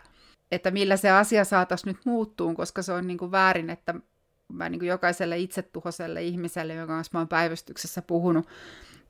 että 0.52 0.70
millä 0.70 0.96
se 0.96 1.10
asia 1.10 1.44
saataisiin 1.44 1.92
nyt 1.94 2.04
muuttuun, 2.04 2.54
koska 2.54 2.82
se 2.82 2.92
on 2.92 3.06
niin 3.06 3.18
kuin 3.18 3.30
väärin, 3.30 3.70
että 3.70 3.94
mä 4.48 4.68
niin 4.68 4.78
kuin 4.78 4.88
jokaiselle 4.88 5.38
itsetuhoiselle 5.38 6.22
ihmiselle, 6.22 6.74
jonka 6.74 6.94
kanssa 6.94 7.10
mä 7.14 7.20
oon 7.20 7.28
päivystyksessä 7.28 8.02
puhunut, 8.02 8.46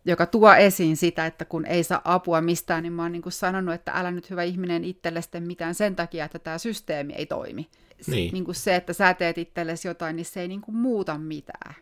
joka 0.05 0.27
tuo 0.27 0.55
esiin 0.55 0.97
sitä, 0.97 1.27
että 1.27 1.45
kun 1.45 1.67
ei 1.67 1.85
saa 1.85 2.01
apua 2.05 2.41
mistään, 2.41 2.83
niin 2.83 2.93
mä 2.93 3.03
oon 3.03 3.13
niin 3.13 3.23
kuin 3.23 3.33
sanonut, 3.33 3.75
että 3.75 3.93
älä 3.93 4.11
nyt 4.11 4.31
hyvä 4.31 4.43
ihminen 4.43 4.85
itselle 4.85 5.21
mitään 5.41 5.75
sen 5.75 5.97
takia, 5.97 6.25
että 6.25 6.39
tämä 6.39 6.59
systeemi 6.59 7.13
ei 7.13 7.27
toimi. 7.27 7.69
Niin. 8.07 8.33
Niin 8.33 8.45
kuin 8.45 8.55
se, 8.55 8.77
että 8.77 8.93
sä 8.93 9.15
teet 9.15 9.39
itsellesi 9.39 9.89
jotain, 9.89 10.17
niin 10.17 10.25
se 10.25 10.41
ei 10.41 10.49
niin 10.49 10.61
kuin 10.61 10.77
muuta 10.77 11.19
mitään. 11.19 11.75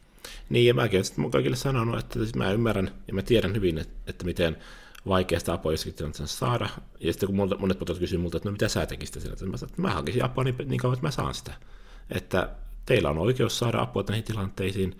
Niin, 0.48 0.66
ja 0.66 0.74
mäkin 0.74 1.02
olen 1.18 1.30
kaikille 1.30 1.56
sanonut, 1.56 1.98
että 1.98 2.18
siis 2.18 2.34
mä 2.34 2.52
ymmärrän 2.52 2.90
ja 3.08 3.14
mä 3.14 3.22
tiedän 3.22 3.54
hyvin, 3.54 3.78
että, 3.78 3.94
että 4.06 4.24
miten 4.24 4.56
vaikeasta 5.08 5.52
apua 5.52 5.72
jossakin 5.72 5.94
tilanteessa 5.94 6.38
saada. 6.38 6.68
Ja 7.00 7.12
sitten 7.12 7.26
kun 7.26 7.36
monet 7.36 7.78
potilaat 7.78 8.00
kysyvät 8.00 8.22
multa, 8.22 8.36
että 8.36 8.48
no 8.48 8.52
mitä 8.52 8.68
sä 8.68 8.86
tekisit 8.86 9.22
sillä, 9.22 9.50
mä, 9.50 9.56
sanon, 9.56 9.70
että 9.70 9.82
mä 9.82 9.90
hakisin 9.90 10.24
apua 10.24 10.44
niin, 10.44 10.56
niin 10.64 10.80
kauan, 10.80 10.94
että 10.94 11.06
mä 11.06 11.10
saan 11.10 11.34
sitä. 11.34 11.52
Että 12.10 12.50
teillä 12.86 13.10
on 13.10 13.18
oikeus 13.18 13.58
saada 13.58 13.80
apua 13.80 14.04
näihin 14.08 14.24
tilanteisiin, 14.24 14.98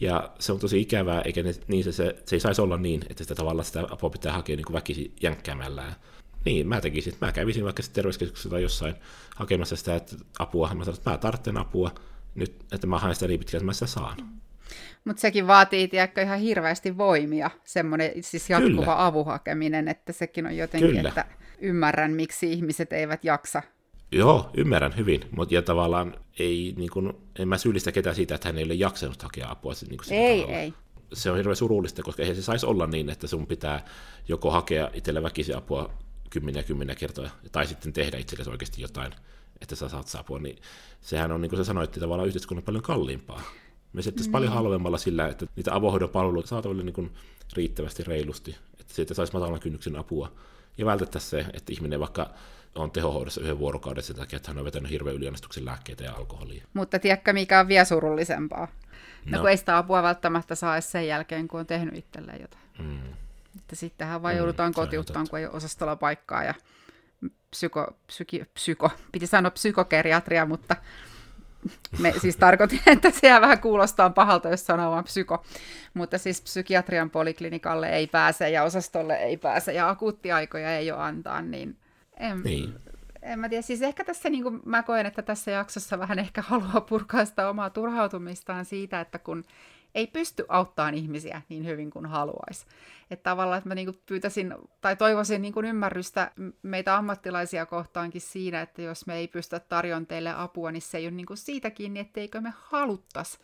ja 0.00 0.30
se 0.38 0.52
on 0.52 0.58
tosi 0.58 0.80
ikävää, 0.80 1.20
eikä 1.20 1.42
ne, 1.42 1.54
niin 1.68 1.84
se, 1.84 1.92
se, 1.92 2.16
se 2.26 2.36
ei 2.36 2.40
saisi 2.40 2.62
olla 2.62 2.76
niin, 2.76 3.02
että 3.10 3.24
sitä 3.24 3.34
tavallaan 3.34 3.64
sitä 3.64 3.86
apua 3.90 4.10
pitää 4.10 4.32
hakea 4.32 4.56
niin 4.56 4.72
väkisin 4.72 5.14
jänkkäämällä. 5.22 5.92
Niin, 6.44 6.68
mä 6.68 6.80
tekisin, 6.80 7.14
mä 7.20 7.32
kävisin 7.32 7.64
vaikka 7.64 7.82
terveyskeskuksessa 7.92 8.50
tai 8.50 8.62
jossain 8.62 8.94
hakemassa 9.36 9.76
sitä 9.76 9.96
että 9.96 10.16
apua, 10.38 10.74
mä 10.74 10.84
sanon, 10.84 10.98
että 10.98 11.10
mä 11.10 11.18
tarvitsen 11.18 11.56
apua, 11.56 11.94
nyt, 12.34 12.64
että 12.72 12.86
mä 12.86 12.98
haen 12.98 13.14
sitä 13.14 13.28
niin 13.28 13.38
pitkään, 13.38 13.58
että 13.58 13.66
mä 13.66 13.72
sitä 13.72 13.86
saan. 13.86 14.16
Mutta 15.04 15.20
sekin 15.20 15.46
vaatii, 15.46 15.88
tiedätkö, 15.88 16.22
ihan 16.22 16.38
hirveästi 16.38 16.98
voimia, 16.98 17.50
semmoinen 17.64 18.10
siis 18.20 18.50
jatkuva 18.50 18.82
Kyllä. 18.82 19.06
avuhakeminen, 19.06 19.88
että 19.88 20.12
sekin 20.12 20.46
on 20.46 20.56
jotenkin, 20.56 20.90
Kyllä. 20.90 21.08
että 21.08 21.24
ymmärrän, 21.60 22.12
miksi 22.12 22.52
ihmiset 22.52 22.92
eivät 22.92 23.24
jaksa. 23.24 23.62
Joo, 24.12 24.50
ymmärrän 24.54 24.96
hyvin, 24.96 25.20
mutta 25.30 25.54
ja 25.54 25.62
tavallaan 25.62 26.14
ei, 26.38 26.74
niin 26.76 26.90
kun, 26.90 27.22
en 27.38 27.48
mä 27.48 27.58
syyllistä 27.58 27.92
ketään 27.92 28.16
siitä, 28.16 28.34
että 28.34 28.48
hän 28.48 28.58
ei 28.58 28.64
ole 28.64 28.74
jaksanut 28.74 29.22
hakea 29.22 29.50
apua. 29.50 29.72
Niin 29.88 30.00
ei, 30.10 30.40
tavalla. 30.40 30.58
ei. 30.58 30.74
Se 31.12 31.30
on 31.30 31.36
hirveän 31.36 31.56
surullista, 31.56 32.02
koska 32.02 32.22
eihän 32.22 32.36
se 32.36 32.42
saisi 32.42 32.66
olla 32.66 32.86
niin, 32.86 33.10
että 33.10 33.26
sun 33.26 33.46
pitää 33.46 33.84
joko 34.28 34.50
hakea 34.50 34.90
itselle 34.94 35.22
väkisin 35.22 35.56
apua 35.56 35.92
kymmeniä 36.30 36.62
kymmeniä 36.62 36.94
kertoja, 36.94 37.30
tai 37.52 37.66
sitten 37.66 37.92
tehdä 37.92 38.18
itsellesi 38.18 38.50
oikeasti 38.50 38.82
jotain, 38.82 39.12
että 39.60 39.76
sä 39.76 39.88
saat 39.88 40.14
apua, 40.18 40.38
niin 40.38 40.58
sehän 41.00 41.32
on, 41.32 41.40
niin 41.40 41.50
kuin 41.50 41.58
sä 41.58 41.64
sanoit, 41.64 41.92
tavallaan 41.92 42.26
yhteiskunnan 42.28 42.64
paljon 42.64 42.82
kalliimpaa. 42.82 43.42
Me 43.92 44.02
sitten 44.02 44.26
mm. 44.26 44.32
paljon 44.32 44.52
halvemmalla 44.52 44.98
sillä, 44.98 45.28
että 45.28 45.46
niitä 45.56 45.74
avohoidon 45.74 46.08
palveluita 46.08 46.48
saataville 46.48 46.82
niin 46.82 46.94
kuin 46.94 47.10
riittävästi 47.52 48.04
reilusti, 48.04 48.56
että 48.80 48.94
siitä 48.94 49.14
saisi 49.14 49.32
matalan 49.32 49.60
kynnyksen 49.60 49.96
apua. 49.96 50.32
Ja 50.78 50.86
vältettäisiin 50.86 51.30
se, 51.30 51.50
että 51.52 51.72
ihminen 51.72 52.00
vaikka 52.00 52.30
on 52.74 52.90
tehohoidossa 52.90 53.40
yhden 53.40 53.58
vuorokauden 53.58 54.02
sen 54.02 54.16
takia, 54.16 54.36
että 54.36 54.50
hän 54.50 54.58
on 54.58 54.64
vetänyt 54.64 54.90
hirveän 54.90 55.16
yliannostuksen 55.16 55.64
lääkkeitä 55.64 56.04
ja 56.04 56.12
alkoholia. 56.14 56.64
Mutta 56.74 56.98
tiedätkö, 56.98 57.32
mikä 57.32 57.60
on 57.60 57.68
vielä 57.68 57.84
surullisempaa? 57.84 58.68
No. 59.24 59.36
no 59.36 59.38
kun 59.38 59.50
ei 59.50 59.56
sitä 59.56 59.78
apua 59.78 60.02
välttämättä 60.02 60.54
saa 60.54 60.74
edes 60.74 60.92
sen 60.92 61.06
jälkeen, 61.06 61.48
kun 61.48 61.60
on 61.60 61.66
tehnyt 61.66 61.96
itselleen 61.96 62.40
jotain. 62.40 62.64
Mm. 62.78 63.12
Että 63.58 63.76
sittenhän 63.76 64.22
vaan 64.22 64.34
mm, 64.34 64.38
joudutaan 64.38 64.74
kotiuttaan, 64.74 65.26
kun 65.30 65.38
ei 65.38 65.46
ole 65.46 65.54
osastolla 65.54 65.96
paikkaa 65.96 66.44
ja 66.44 66.54
psyko, 67.50 67.96
psyki, 68.06 68.44
psyko, 68.54 68.90
piti 69.12 69.26
sanoa 69.26 69.50
psykokeriatria, 69.50 70.46
mutta 70.46 70.76
me 71.98 72.14
siis 72.20 72.36
tarkoitin, 72.36 72.80
että 72.86 73.10
se 73.10 73.40
vähän 73.40 73.60
kuulostaa 73.60 74.10
pahalta, 74.10 74.48
jos 74.48 74.66
sanoo 74.66 74.90
vaan 74.90 75.04
psyko. 75.04 75.44
Mutta 75.94 76.18
siis 76.18 76.42
psykiatrian 76.42 77.10
poliklinikalle 77.10 77.88
ei 77.88 78.06
pääse 78.06 78.50
ja 78.50 78.62
osastolle 78.62 79.14
ei 79.14 79.36
pääse 79.36 79.72
ja 79.72 79.88
akuuttiaikoja 79.88 80.76
ei 80.76 80.92
ole 80.92 81.00
antaa, 81.00 81.42
niin 81.42 81.76
en, 82.16 82.42
niin. 82.42 82.74
en 83.22 83.38
mä 83.38 83.48
tiedä. 83.48 83.62
Siis 83.62 83.82
ehkä 83.82 84.04
tässä 84.04 84.30
niin 84.30 84.42
kuin 84.42 84.60
mä 84.64 84.82
koen, 84.82 85.06
että 85.06 85.22
tässä 85.22 85.50
jaksossa 85.50 85.98
vähän 85.98 86.18
ehkä 86.18 86.42
haluaa 86.42 86.80
purkaa 86.80 87.24
sitä 87.24 87.48
omaa 87.48 87.70
turhautumistaan 87.70 88.64
siitä, 88.64 89.00
että 89.00 89.18
kun 89.18 89.44
ei 89.94 90.06
pysty 90.06 90.44
auttamaan 90.48 90.94
ihmisiä 90.94 91.42
niin 91.48 91.66
hyvin 91.66 91.90
kuin 91.90 92.06
haluaisi. 92.06 92.66
Että 93.10 93.30
tavallaan, 93.30 93.58
että 93.58 93.68
mä 93.68 93.74
niin 93.74 94.00
pyytäisin 94.06 94.54
tai 94.80 94.96
toivoisin 94.96 95.42
niin 95.42 95.64
ymmärrystä 95.68 96.32
meitä 96.62 96.96
ammattilaisia 96.96 97.66
kohtaankin 97.66 98.20
siinä, 98.20 98.60
että 98.60 98.82
jos 98.82 99.06
me 99.06 99.16
ei 99.16 99.28
pystytä 99.28 99.60
tarjoamaan 99.60 100.06
teille 100.06 100.34
apua, 100.36 100.72
niin 100.72 100.82
se 100.82 100.98
ei 100.98 101.06
ole 101.06 101.14
niin 101.14 101.26
siitä 101.34 101.70
kiinni, 101.70 102.00
etteikö 102.00 102.40
me 102.40 102.52
haluttaisi, 102.56 103.38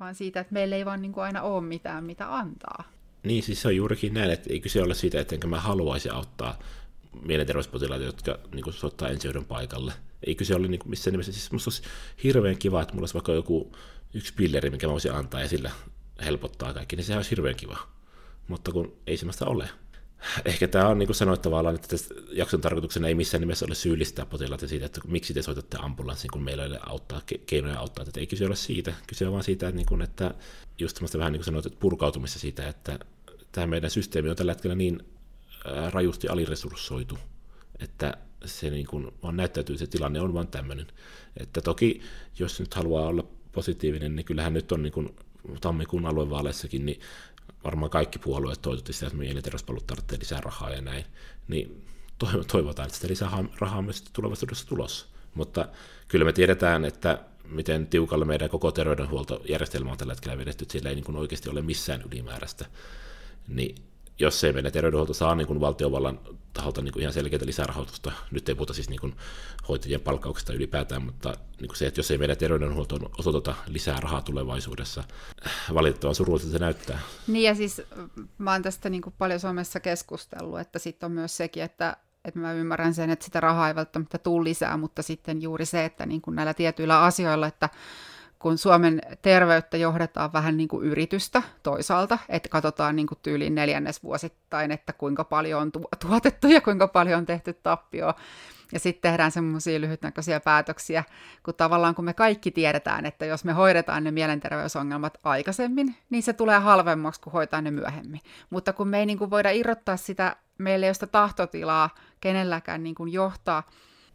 vaan 0.00 0.14
siitä, 0.14 0.40
että 0.40 0.52
meillä 0.52 0.76
ei 0.76 0.84
vaan 0.84 1.02
niin 1.02 1.12
aina 1.16 1.42
ole 1.42 1.64
mitään, 1.64 2.04
mitä 2.04 2.36
antaa. 2.36 2.84
Niin, 3.22 3.42
siis 3.42 3.62
se 3.62 3.68
on 3.68 3.76
juurikin 3.76 4.14
näin, 4.14 4.30
että 4.30 4.52
ei 4.52 4.60
kyse 4.60 4.82
ole 4.82 4.94
siitä, 4.94 5.20
että 5.20 5.46
mä 5.46 5.60
haluaisi 5.60 6.08
auttaa 6.08 6.58
mielenterveyspotilaita, 7.22 8.04
jotka 8.04 8.38
niin 8.54 8.72
soittaa 8.72 9.08
ensihoidon 9.08 9.44
paikalle. 9.44 9.92
Ei 10.26 10.34
kyse 10.34 10.54
ole 10.54 10.68
niin 10.68 10.80
missään 10.84 11.12
nimessä. 11.12 11.32
Siis 11.32 11.52
musta 11.52 11.68
olisi 11.68 11.82
hirveän 12.24 12.58
kiva, 12.58 12.82
että 12.82 12.94
mulla 12.94 13.02
olisi 13.02 13.14
vaikka 13.14 13.32
joku 13.32 13.72
yksi 14.14 14.34
pilleri, 14.34 14.70
mikä 14.70 14.86
mä 14.86 14.92
voisin 14.92 15.12
antaa 15.12 15.40
ja 15.40 15.48
sillä 15.48 15.70
helpottaa 16.24 16.74
kaikki, 16.74 16.96
niin 16.96 17.04
sehän 17.04 17.18
olisi 17.18 17.30
hirveän 17.30 17.56
kiva. 17.56 17.78
Mutta 18.48 18.72
kun 18.72 18.96
ei 19.06 19.16
semmoista 19.16 19.46
ole. 19.46 19.70
Ehkä 20.44 20.68
tämä 20.68 20.88
on 20.88 20.98
niin 20.98 21.06
kuin 21.06 21.16
sanoit 21.16 21.42
tavallaan, 21.42 21.74
että 21.74 21.88
tässä 21.88 22.14
jakson 22.32 22.60
tarkoituksena 22.60 23.08
ei 23.08 23.14
missään 23.14 23.40
nimessä 23.40 23.66
ole 23.66 23.74
syyllistää 23.74 24.26
potilaita 24.26 24.68
siitä, 24.68 24.86
että 24.86 25.00
miksi 25.06 25.34
te 25.34 25.42
soitatte 25.42 25.76
ambulanssin, 25.80 26.30
kun 26.32 26.42
meillä 26.42 26.62
ei 26.64 26.70
ole 26.70 26.80
auttaa, 26.86 27.22
keinoja 27.46 27.78
auttaa. 27.78 28.04
Että 28.08 28.20
ei 28.20 28.26
kyse 28.26 28.46
ole 28.46 28.56
siitä. 28.56 28.94
Kyse 29.06 29.26
on 29.26 29.32
vaan 29.32 29.44
siitä, 29.44 29.68
että, 29.68 29.76
niin 29.76 29.86
kuin, 29.86 30.02
että 30.02 30.34
just 30.78 30.96
semmoista 30.96 31.18
vähän 31.18 31.32
niin 31.32 31.40
kuin 31.40 31.44
sanoit, 31.44 31.66
että 31.66 31.78
purkautumista 31.80 32.38
siitä, 32.38 32.68
että 32.68 32.98
tämä 33.52 33.66
meidän 33.66 33.90
systeemi 33.90 34.30
on 34.30 34.36
tällä 34.36 34.52
hetkellä 34.52 34.74
niin 34.74 35.02
rajusti 35.90 36.28
aliresurssoitu, 36.28 37.18
että 37.78 38.14
se 38.44 38.70
niin 38.70 38.86
kuin 38.86 39.10
on 39.22 39.36
näyttäytyy, 39.36 39.78
se 39.78 39.86
tilanne 39.86 40.20
on 40.20 40.34
vain 40.34 40.48
tämmöinen. 40.48 40.86
Että 41.36 41.60
toki, 41.60 42.02
jos 42.38 42.60
nyt 42.60 42.74
haluaa 42.74 43.06
olla 43.06 43.24
positiivinen, 43.58 44.16
niin 44.16 44.24
kyllähän 44.24 44.52
nyt 44.52 44.72
on 44.72 44.82
niin 44.82 44.92
kuin 44.92 45.16
tammikuun 45.60 46.06
aluevaaleissakin, 46.06 46.86
niin 46.86 47.00
varmaan 47.64 47.90
kaikki 47.90 48.18
puolueet 48.18 48.62
toivotti 48.62 48.92
sitä, 48.92 49.06
että 49.06 49.18
mielenterveyspalvelut 49.18 49.86
tarvitsee 49.86 50.18
lisää 50.18 50.40
rahaa 50.40 50.70
ja 50.70 50.80
näin. 50.80 51.04
Niin 51.48 51.84
toivotaan, 52.52 52.86
että 52.86 52.96
sitä 52.96 53.08
lisää 53.08 53.44
rahaa 53.60 53.82
myös 53.82 54.02
tulevaisuudessa 54.12 54.68
tulossa. 54.68 55.06
Mutta 55.34 55.68
kyllä 56.08 56.24
me 56.24 56.32
tiedetään, 56.32 56.84
että 56.84 57.18
miten 57.44 57.86
tiukalle 57.86 58.24
meidän 58.24 58.50
koko 58.50 58.72
terveydenhuoltojärjestelmä 58.72 59.92
on 59.92 59.98
tällä 59.98 60.12
hetkellä 60.12 60.38
vedetty, 60.38 60.64
että 60.64 60.72
siellä 60.72 60.88
ei 60.88 60.94
niin 60.94 61.04
kuin 61.04 61.16
oikeasti 61.16 61.50
ole 61.50 61.62
missään 61.62 62.02
ylimääräistä. 62.12 62.66
Niin 63.48 63.74
jos 64.18 64.44
ei 64.44 64.52
meidän 64.52 64.72
terveydenhuolto 64.72 65.14
saa 65.14 65.34
niin 65.34 65.46
kuin 65.46 65.60
valtiovallan 65.60 66.20
taholta 66.52 66.82
niin 66.82 66.92
kuin 66.92 67.00
ihan 67.00 67.12
selkeää 67.12 67.42
lisärahoitusta, 67.44 68.12
nyt 68.30 68.48
ei 68.48 68.54
puhuta 68.54 68.72
siis 68.72 68.88
niin 68.88 69.00
kuin 69.00 69.16
hoitajien 69.68 70.00
palkkauksesta 70.00 70.52
ylipäätään, 70.52 71.02
mutta 71.02 71.34
niin 71.60 71.68
kuin 71.68 71.76
se, 71.76 71.86
että 71.86 71.98
jos 71.98 72.10
ei 72.10 72.18
meidän 72.18 72.36
terveydenhuoltoon 72.36 73.10
osoiteta 73.18 73.54
lisää 73.66 74.00
rahaa 74.00 74.22
tulevaisuudessa, 74.22 75.04
valitettavan 75.74 76.14
surullista 76.14 76.50
se 76.50 76.58
näyttää. 76.58 77.00
Niin 77.26 77.44
ja 77.44 77.54
siis 77.54 77.82
mä 78.38 78.52
oon 78.52 78.62
tästä 78.62 78.90
niin 78.90 79.02
kuin 79.02 79.14
paljon 79.18 79.40
Suomessa 79.40 79.80
keskustellut, 79.80 80.60
että 80.60 80.78
sitten 80.78 81.06
on 81.06 81.12
myös 81.12 81.36
sekin, 81.36 81.62
että 81.62 81.96
että 82.24 82.40
mä 82.40 82.52
ymmärrän 82.52 82.94
sen, 82.94 83.10
että 83.10 83.24
sitä 83.24 83.40
rahaa 83.40 83.68
ei 83.68 83.74
välttämättä 83.74 84.18
tule 84.18 84.44
lisää, 84.44 84.76
mutta 84.76 85.02
sitten 85.02 85.42
juuri 85.42 85.66
se, 85.66 85.84
että 85.84 86.06
niin 86.06 86.20
kuin 86.20 86.34
näillä 86.34 86.54
tietyillä 86.54 87.02
asioilla, 87.02 87.46
että 87.46 87.68
kun 88.38 88.58
Suomen 88.58 89.02
terveyttä 89.22 89.76
johdetaan 89.76 90.32
vähän 90.32 90.56
niin 90.56 90.68
kuin 90.68 90.86
yritystä 90.86 91.42
toisaalta, 91.62 92.18
että 92.28 92.48
katsotaan 92.48 92.96
niin 92.96 93.06
kuin 93.06 93.18
tyyliin 93.22 93.54
neljännesvuosittain, 93.54 94.70
että 94.70 94.92
kuinka 94.92 95.24
paljon 95.24 95.62
on 95.62 95.72
tuotettu 96.00 96.48
ja 96.48 96.60
kuinka 96.60 96.88
paljon 96.88 97.18
on 97.18 97.26
tehty 97.26 97.52
tappioa. 97.52 98.14
Ja 98.72 98.78
sitten 98.78 99.10
tehdään 99.10 99.30
semmoisia 99.30 99.80
lyhytnäköisiä 99.80 100.40
päätöksiä, 100.40 101.04
kun 101.42 101.54
tavallaan 101.54 101.94
kun 101.94 102.04
me 102.04 102.14
kaikki 102.14 102.50
tiedetään, 102.50 103.06
että 103.06 103.26
jos 103.26 103.44
me 103.44 103.52
hoidetaan 103.52 104.04
ne 104.04 104.10
mielenterveysongelmat 104.10 105.18
aikaisemmin, 105.24 105.96
niin 106.10 106.22
se 106.22 106.32
tulee 106.32 106.58
halvemmaksi 106.58 107.20
kuin 107.20 107.32
hoitaa 107.32 107.60
ne 107.60 107.70
myöhemmin. 107.70 108.20
Mutta 108.50 108.72
kun 108.72 108.88
me 108.88 108.98
ei 108.98 109.06
niin 109.06 109.18
kuin 109.18 109.30
voida 109.30 109.50
irrottaa 109.50 109.96
sitä, 109.96 110.36
meille 110.58 110.86
ei 110.86 110.88
ole 110.88 110.94
sitä 110.94 111.06
tahtotilaa 111.06 111.90
kenelläkään 112.20 112.82
niin 112.82 112.94
kuin 112.94 113.12
johtaa 113.12 113.62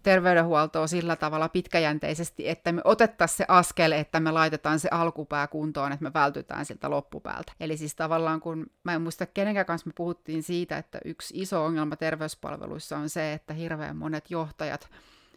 terveydenhuoltoa 0.03 0.87
sillä 0.87 1.15
tavalla 1.15 1.49
pitkäjänteisesti, 1.49 2.49
että 2.49 2.71
me 2.71 2.81
otettaisiin 2.83 3.37
se 3.37 3.45
askel, 3.47 3.91
että 3.91 4.19
me 4.19 4.31
laitetaan 4.31 4.79
se 4.79 4.89
alkupää 4.91 5.47
kuntoon, 5.47 5.91
että 5.91 6.03
me 6.03 6.13
vältytään 6.13 6.65
siltä 6.65 6.89
loppupäältä. 6.89 7.53
Eli 7.59 7.77
siis 7.77 7.95
tavallaan 7.95 8.39
kun, 8.39 8.65
mä 8.83 8.93
en 8.93 9.01
muista 9.01 9.25
kenenkään 9.25 9.65
kanssa 9.65 9.89
me 9.89 9.93
puhuttiin 9.95 10.43
siitä, 10.43 10.77
että 10.77 10.99
yksi 11.05 11.41
iso 11.41 11.65
ongelma 11.65 11.95
terveyspalveluissa 11.95 12.97
on 12.97 13.09
se, 13.09 13.33
että 13.33 13.53
hirveän 13.53 13.95
monet 13.95 14.31
johtajat 14.31 14.89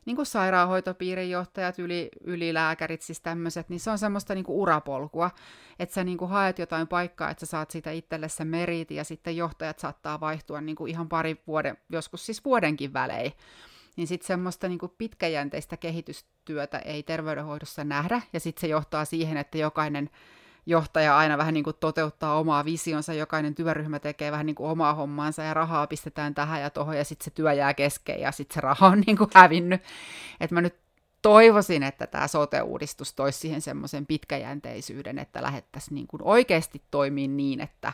niin 0.06 0.16
kuin 0.16 0.26
sairaanhoitopiirin 0.26 1.30
johtajat, 1.30 1.78
yli, 1.78 2.08
ylilääkärit, 2.24 3.02
siis 3.02 3.20
tämmöiset, 3.20 3.68
niin 3.68 3.80
se 3.80 3.90
on 3.90 3.98
semmoista 3.98 4.34
niin 4.34 4.44
kuin 4.44 4.56
urapolkua, 4.56 5.30
että 5.78 5.94
sä 5.94 6.04
niin 6.04 6.18
kuin 6.18 6.30
haet 6.30 6.58
jotain 6.58 6.88
paikkaa, 6.88 7.30
että 7.30 7.46
sä 7.46 7.50
saat 7.50 7.70
siitä 7.70 7.90
itsellesi 7.90 8.44
merit, 8.44 8.90
ja 8.90 9.04
sitten 9.04 9.36
johtajat 9.36 9.78
saattaa 9.78 10.20
vaihtua 10.20 10.60
niin 10.60 10.76
kuin 10.76 10.90
ihan 10.90 11.08
pari 11.08 11.42
vuoden, 11.46 11.78
joskus 11.90 12.26
siis 12.26 12.44
vuodenkin 12.44 12.92
välein. 12.92 13.32
Niin 13.96 14.06
sitten 14.06 14.26
semmoista 14.26 14.68
niin 14.68 14.78
pitkäjänteistä 14.98 15.76
kehitystyötä 15.76 16.78
ei 16.78 17.02
terveydenhoidossa 17.02 17.84
nähdä, 17.84 18.22
ja 18.32 18.40
sitten 18.40 18.60
se 18.60 18.66
johtaa 18.66 19.04
siihen, 19.04 19.36
että 19.36 19.58
jokainen 19.58 20.10
johtaja 20.66 21.18
aina 21.18 21.38
vähän 21.38 21.54
niin 21.54 21.64
kuin 21.64 21.76
toteuttaa 21.80 22.38
omaa 22.38 22.64
visionsa, 22.64 23.12
jokainen 23.12 23.54
työryhmä 23.54 23.98
tekee 23.98 24.32
vähän 24.32 24.46
niin 24.46 24.56
kuin 24.56 24.70
omaa 24.70 24.94
hommaansa 24.94 25.42
ja 25.42 25.54
rahaa 25.54 25.86
pistetään 25.86 26.34
tähän 26.34 26.60
ja 26.60 26.70
tuohon 26.70 26.96
ja 26.96 27.04
sitten 27.04 27.24
se 27.24 27.30
työ 27.30 27.52
jää 27.52 27.74
kesken 27.74 28.20
ja 28.20 28.32
sitten 28.32 28.54
se 28.54 28.60
raha 28.60 28.86
on 28.86 29.00
niin 29.06 29.16
kuin 29.16 29.30
hävinnyt. 29.34 29.82
Et 30.40 30.50
mä 30.50 30.60
nyt 30.60 30.74
toivoisin, 31.22 31.82
että 31.82 32.06
tämä 32.06 32.28
sote-uudistus 32.28 33.12
toisi 33.12 33.38
siihen 33.38 33.60
semmoisen 33.60 34.06
pitkäjänteisyyden, 34.06 35.18
että 35.18 35.42
lähettäisiin 35.42 35.94
niin 35.94 36.08
oikeasti 36.22 36.82
toimii 36.90 37.28
niin, 37.28 37.60
että 37.60 37.92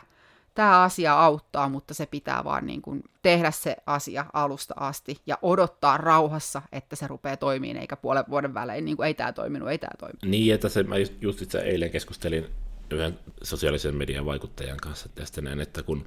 tämä 0.53 0.81
asia 0.81 1.19
auttaa, 1.19 1.69
mutta 1.69 1.93
se 1.93 2.05
pitää 2.05 2.43
vaan 2.43 2.65
niin 2.65 2.81
kuin 2.81 3.03
tehdä 3.21 3.51
se 3.51 3.75
asia 3.85 4.25
alusta 4.33 4.73
asti 4.77 5.17
ja 5.25 5.37
odottaa 5.41 5.97
rauhassa, 5.97 6.61
että 6.71 6.95
se 6.95 7.07
rupeaa 7.07 7.37
toimimaan, 7.37 7.81
eikä 7.81 7.95
puolen 7.95 8.23
vuoden 8.29 8.53
välein, 8.53 8.85
niin 8.85 8.97
kuin 8.97 9.07
ei 9.07 9.13
tämä 9.13 9.33
toiminut, 9.33 9.69
ei 9.69 9.77
tämä 9.77 9.97
toiminut. 9.99 10.23
Niin, 10.25 10.53
että 10.53 10.69
se, 10.69 10.83
mä 10.83 10.97
just, 10.97 11.13
just 11.21 11.41
itse 11.41 11.59
eilen 11.59 11.91
keskustelin 11.91 12.45
yhden 12.91 13.19
sosiaalisen 13.43 13.95
median 13.95 14.25
vaikuttajan 14.25 14.77
kanssa 14.77 15.09
tästä 15.15 15.41
näin, 15.41 15.59
että 15.59 15.83
kun 15.83 16.05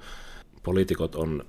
poliitikot 0.62 1.14
on 1.14 1.44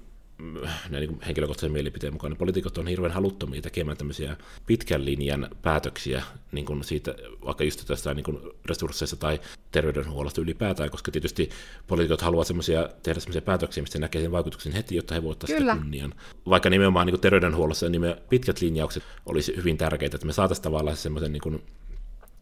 näin 0.89 1.08
niin 1.08 1.22
henkilökohtaisen 1.25 1.72
mielipiteen 1.72 2.13
mukaan, 2.13 2.32
niin 2.32 2.38
poliitikot 2.38 2.77
on 2.77 2.88
hirveän 2.88 3.13
haluttomia 3.13 3.62
tekemään 3.62 3.98
tämmöisiä 3.98 4.38
pitkän 4.65 5.06
linjan 5.06 5.50
päätöksiä 5.62 6.24
niin 6.51 6.65
kuin 6.65 6.84
siitä, 6.84 7.15
vaikka 7.46 7.63
just 7.63 7.88
tästä 7.88 8.13
niin 8.13 8.24
kuin 8.24 8.39
resursseista 8.65 9.15
tai 9.15 9.39
terveydenhuollosta 9.72 10.41
ylipäätään, 10.41 10.89
koska 10.89 11.12
tietysti 11.12 11.50
poliitikot 11.88 12.22
haluavat 12.22 12.48
semmoisia, 12.48 12.89
tehdä 13.03 13.20
semmoisia 13.20 13.41
päätöksiä, 13.41 13.84
mistä 13.84 14.00
näkee 14.00 14.22
sen 14.22 14.32
vaikutuksen 14.32 14.74
heti, 14.74 14.96
jotta 14.96 15.13
he 15.13 15.24
voivat 15.24 15.44
sitä 15.48 15.75
kunnian. 15.75 16.13
Vaikka 16.50 16.70
nimenomaan 16.70 17.08
niin 17.08 17.13
kuin 17.13 17.22
terveydenhuollossa 17.22 17.89
niin 17.89 18.15
pitkät 18.29 18.62
linjaukset 18.62 19.03
olisi 19.25 19.56
hyvin 19.56 19.77
tärkeitä, 19.77 20.17
että 20.17 20.27
me 20.27 20.34
saataisiin 20.34 20.63
tavallaan 20.63 20.98
semmoisen 20.98 21.32
niin 21.32 21.41
kuin 21.41 21.63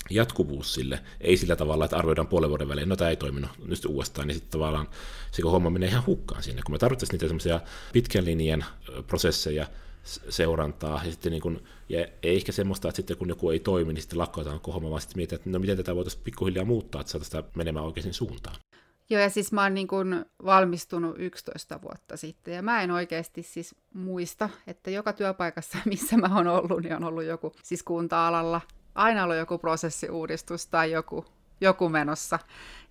jatkuvuus 0.10 0.74
sille, 0.74 1.00
ei 1.22 1.38
sillä 1.38 1.56
tavalla, 1.56 1.86
että 1.86 1.98
arvioidaan 1.98 2.28
puolen 2.28 2.50
vuoden 2.50 2.68
välein, 2.68 2.90
no 2.90 2.96
tämä 2.96 3.10
ei 3.10 3.16
toiminut 3.16 3.52
nyt 3.66 3.86
uudestaan, 3.86 4.28
niin 4.28 4.36
sitten 4.36 4.52
tavallaan 4.52 4.88
se 5.32 5.42
homma 5.42 5.70
menee 5.70 5.90
ihan 5.90 6.06
hukkaan 6.06 6.44
sinne, 6.44 6.62
kun 6.62 6.76
me 6.76 6.78
tarvittaisiin 6.78 7.14
niitä 7.14 7.28
semmoisia 7.28 7.60
pitkän 7.94 8.26
linjan 8.26 8.66
prosesseja, 9.08 9.68
seurantaa, 10.30 11.02
ja 11.06 11.12
sitten 11.12 11.32
niin 11.32 11.42
kun, 11.42 11.64
ja 11.90 12.06
ei 12.24 12.36
ehkä 12.36 12.52
semmoista, 12.52 12.88
että 12.88 12.98
sitten 12.98 13.18
kun 13.18 13.30
joku 13.30 13.50
ei 13.50 13.60
toimi, 13.60 13.94
niin 13.94 14.02
sitten 14.02 14.20
lakkautetaan 14.20 14.60
koko 14.60 14.72
homma, 14.72 14.90
vaan 14.90 15.02
sitten 15.02 15.18
mietitään, 15.18 15.40
että 15.40 15.50
no 15.50 15.60
miten 15.60 15.78
tätä 15.78 15.96
voitaisiin 15.96 16.24
pikkuhiljaa 16.24 16.66
muuttaa, 16.66 17.02
että 17.02 17.12
saataisiin 17.12 17.44
sitä 17.44 17.58
menemään 17.58 17.86
oikeaan 17.86 18.14
suuntaan. 18.14 18.56
Joo, 19.10 19.22
ja 19.22 19.30
siis 19.30 19.52
mä 19.52 19.64
oon 19.64 19.74
niin 19.74 19.88
kun 19.88 20.26
valmistunut 20.46 21.16
11 21.20 21.82
vuotta 21.82 22.18
sitten, 22.18 22.54
ja 22.54 22.62
mä 22.62 22.82
en 22.82 22.92
oikeasti 22.92 23.44
siis 23.44 23.76
muista, 23.94 24.50
että 24.68 24.92
joka 24.92 25.14
työpaikassa, 25.14 25.78
missä 25.86 26.18
mä 26.18 26.38
oon 26.38 26.48
ollut, 26.48 26.82
niin 26.82 26.96
on 26.96 27.04
ollut 27.04 27.24
joku, 27.24 27.52
siis 27.64 27.84
kunta-alalla, 27.84 28.62
aina 28.96 29.24
ollut 29.24 29.38
joku 29.38 29.58
prosessiuudistus 29.58 30.68
tai 30.68 30.92
joku, 30.92 31.26
joku 31.62 31.90
menossa. 31.90 32.40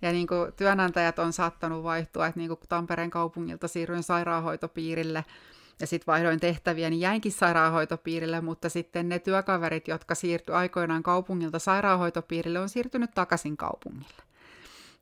Ja 0.03 0.13
niin 0.13 0.27
kuin 0.27 0.53
työnantajat 0.53 1.19
on 1.19 1.33
saattanut 1.33 1.83
vaihtua, 1.85 2.27
että 2.27 2.41
niin 2.41 2.49
kuin 2.49 2.61
Tampereen 2.69 3.11
kaupungilta 3.11 3.69
siirryin 3.69 4.03
sairaanhoitopiirille 4.03 5.25
ja 5.81 5.87
sitten 5.87 6.13
vaihdoin 6.13 6.41
tehtäviä, 6.41 6.91
niin 6.91 7.01
jäinkin 7.01 7.33
sairaanhoitopiirille, 7.33 8.41
mutta 8.41 8.69
sitten 8.69 9.09
ne 9.09 9.19
työkaverit, 9.19 9.89
jotka 9.89 10.15
siirtyi 10.15 10.55
aikoinaan 10.55 11.03
kaupungilta 11.03 11.59
sairaanhoitopiirille, 11.59 12.61
on 12.61 12.69
siirtynyt 12.69 13.11
takaisin 13.15 13.57
kaupungille. 13.57 14.23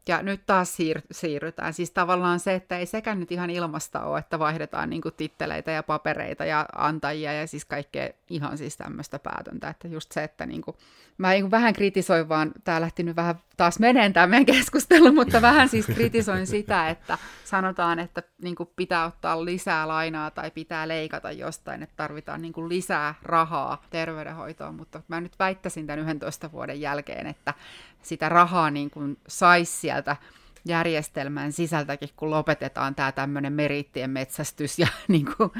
Ja 0.09 0.23
nyt 0.23 0.47
taas 0.47 0.75
siir- 0.75 1.07
siirrytään. 1.11 1.73
Siis 1.73 1.91
tavallaan 1.91 2.41
se, 2.41 2.55
että 2.55 2.79
ei 2.79 2.87
sekään 2.87 3.21
nyt 3.21 3.33
ihan 3.33 3.51
ilmasta 3.51 4.05
ole, 4.05 4.19
että 4.19 4.39
vaihdetaan 4.39 4.91
niin 4.91 5.03
kuin 5.03 5.15
titteleitä 5.15 5.71
ja 5.71 5.83
papereita 5.83 6.45
ja 6.45 6.67
antajia 6.77 7.33
ja 7.33 7.47
siis 7.47 7.65
kaikkea 7.65 8.09
ihan 8.31 8.59
siis 8.59 8.77
tämmöistä 8.77 9.19
päätöntä. 9.19 9.69
Että 9.69 9.89
just 9.89 10.13
se, 10.13 10.25
että 10.25 10.47
niin 10.47 10.63
kuin, 10.63 10.77
mä 11.19 11.31
niin 11.31 11.51
vähän 11.51 11.73
kritisoin 11.73 12.29
vaan, 12.29 12.53
tää 12.65 12.81
lähti 12.81 13.03
nyt 13.03 13.17
vähän 13.17 13.35
taas 13.57 13.79
meneen 13.79 14.13
tämä 14.13 14.27
meidän 14.27 14.47
keskustelu, 14.47 15.13
mutta 15.13 15.43
vähän 15.43 15.69
siis 15.69 15.87
kritisoin 15.87 16.47
sitä, 16.47 16.89
että 16.89 17.19
sanotaan, 17.45 17.99
että 17.99 18.23
niin 18.43 18.55
kuin 18.55 18.69
pitää 18.77 19.07
ottaa 19.07 19.45
lisää 19.45 19.89
lainaa 19.89 20.31
tai 20.31 20.51
pitää 20.51 20.89
leikata 20.89 21.33
jostain, 21.33 21.83
että 21.83 21.97
tarvitaan 21.97 22.43
niin 22.43 22.53
kuin 22.53 22.69
lisää 22.69 23.15
rahaa 23.23 23.85
terveydenhoitoon, 23.91 24.75
mutta 24.75 25.03
mä 25.09 25.21
nyt 25.21 25.39
väittäisin 25.39 25.87
tämän 25.87 26.09
11 26.09 26.53
vuoden 26.53 26.81
jälkeen, 26.81 27.27
että 27.27 27.55
sitä 28.03 28.29
rahaa 28.29 28.71
niin 28.71 28.91
kuin 28.91 29.19
saisi 29.29 29.73
sieltä 29.81 30.17
järjestelmän 30.65 31.53
sisältäkin, 31.53 32.09
kun 32.17 32.31
lopetetaan 32.31 32.95
tämä 32.95 33.13
tämmöinen 33.13 33.53
merittien 33.53 34.11
metsästys 34.11 34.79
ja 34.79 34.87
niin 35.09 35.27
kuin, 35.37 35.51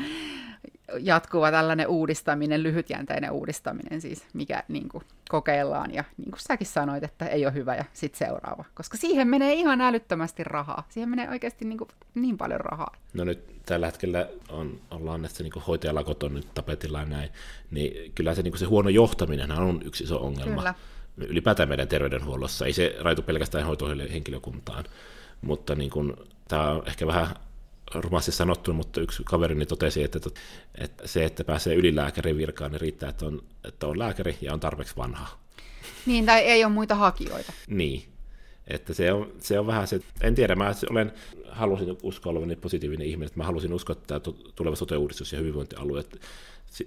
jatkuva 1.01 1.51
tällainen 1.51 1.89
uudistaminen, 1.89 2.63
lyhytjänteinen 2.63 3.31
uudistaminen 3.31 4.01
siis, 4.01 4.27
mikä 4.33 4.63
niin 4.69 4.89
kuin, 4.89 5.05
kokeillaan 5.29 5.95
ja 5.95 6.05
niin 6.17 6.31
kuin 6.31 6.41
säkin 6.41 6.67
sanoit, 6.67 7.05
että 7.05 7.27
ei 7.27 7.47
ole 7.47 7.55
hyvä 7.55 7.75
ja 7.75 7.85
sitten 7.93 8.29
seuraava. 8.29 8.65
Koska 8.75 8.97
siihen 8.97 9.29
menee 9.29 9.55
ihan 9.55 9.81
älyttömästi 9.81 10.45
rahaa. 10.45 10.87
Siihen 10.89 11.09
menee 11.09 11.29
oikeasti 11.29 11.65
niin, 11.65 11.79
kuin, 11.79 11.89
niin 12.15 12.39
paljon 12.39 12.61
rahaa. 12.61 12.97
No 13.15 13.25
nyt 13.25 13.63
tällä 13.67 13.87
hetkellä 13.87 14.29
on, 14.49 14.81
ollaan, 14.91 15.29
se 15.29 15.43
niin 15.43 15.53
hoitajalakot 15.67 16.23
on 16.23 16.35
nyt 16.35 16.55
tapetilla 16.55 17.01
ja 17.01 17.07
näin, 17.07 17.31
niin 17.71 18.13
kyllä 18.15 18.35
se, 18.35 18.43
niin 18.43 18.53
kuin 18.53 18.59
se 18.59 18.67
huono 18.67 18.89
johtaminen 18.89 19.53
on 19.53 19.83
yksi 19.85 20.05
iso 20.05 20.27
ongelma. 20.27 20.57
Kyllä 20.57 20.75
ylipäätään 21.17 21.69
meidän 21.69 21.89
terveydenhuollossa. 21.89 22.67
Ei 22.67 22.73
se 22.73 22.97
raitu 23.01 23.23
pelkästään 23.23 23.67
hoitohenkilökuntaan, 23.67 24.85
mutta 25.41 25.75
niin 25.75 25.91
kuin, 25.91 26.13
tämä 26.49 26.71
on 26.71 26.83
ehkä 26.87 27.07
vähän 27.07 27.37
rumasti 27.95 28.33
sanottu, 28.33 28.73
mutta 28.73 29.01
yksi 29.01 29.23
kaverini 29.25 29.67
totesi, 29.67 30.03
että, 30.03 30.19
että 30.79 31.07
se, 31.07 31.25
että 31.25 31.45
pääsee 31.45 31.75
ylilääkärin 31.75 32.37
virkaan, 32.37 32.73
niin 32.73 32.81
riittää, 32.81 33.09
että 33.09 33.27
on, 33.27 33.43
että 33.65 33.87
on 33.87 33.99
lääkäri 33.99 34.39
ja 34.41 34.53
on 34.53 34.61
tarpeeksi 34.61 34.97
vanha. 34.97 35.29
Niin, 36.07 36.27
tai 36.27 36.41
ei 36.41 36.65
ole 36.65 36.73
muita 36.73 36.95
hakijoita. 36.95 37.53
Niin, 37.67 38.05
että 38.67 38.95
se 38.95 39.13
on, 39.13 39.33
se 39.39 39.59
on 39.59 39.67
vähän 39.67 39.87
se, 39.87 40.01
en 40.21 40.35
tiedä, 40.35 40.55
mä 40.55 40.73
olen, 40.91 41.13
halusin 41.51 41.97
uskoa 42.03 42.31
olevani 42.31 42.57
positiivinen 42.57 43.07
ihminen, 43.07 43.27
että 43.27 43.39
mä 43.39 43.45
halusin 43.45 43.73
uskoa, 43.73 43.97
että 43.97 44.21
tämä 44.21 44.37
tuleva 44.55 44.77
sote-uudistus 44.77 45.33
ja 45.33 45.39
hyvinvointialue, 45.39 46.01
että 46.01 46.17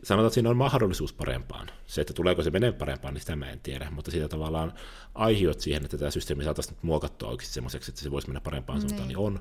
sanotaan, 0.03 0.27
että 0.27 0.33
siinä 0.33 0.49
on 0.49 0.57
mahdollisuus 0.57 1.13
parempaan. 1.13 1.71
Se, 1.85 2.01
että 2.01 2.13
tuleeko 2.13 2.43
se 2.43 2.51
menee 2.51 2.71
parempaan, 2.71 3.13
niin 3.13 3.21
sitä 3.21 3.35
mä 3.35 3.49
en 3.49 3.59
tiedä, 3.59 3.91
mutta 3.91 4.11
siitä 4.11 4.27
tavallaan 4.27 4.73
aihiot 5.15 5.59
siihen, 5.59 5.85
että 5.85 5.97
tämä 5.97 6.11
systeemi 6.11 6.43
saataisiin 6.43 6.77
muokattua 6.81 7.29
oikeasti 7.29 7.53
semmoiseksi, 7.53 7.91
että 7.91 8.01
se 8.01 8.11
voisi 8.11 8.27
mennä 8.27 8.41
parempaan 8.41 8.79
niin. 8.79 8.89
suuntaan, 8.89 9.07
niin 9.07 9.17
on. 9.17 9.39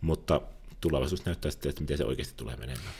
Mutta 0.00 0.40
tulevaisuus 0.80 1.24
näyttää 1.24 1.50
sitten, 1.50 1.70
että 1.70 1.80
miten 1.80 1.98
se 1.98 2.04
oikeasti 2.04 2.34
tulee 2.36 2.56
menemään. 2.56 2.94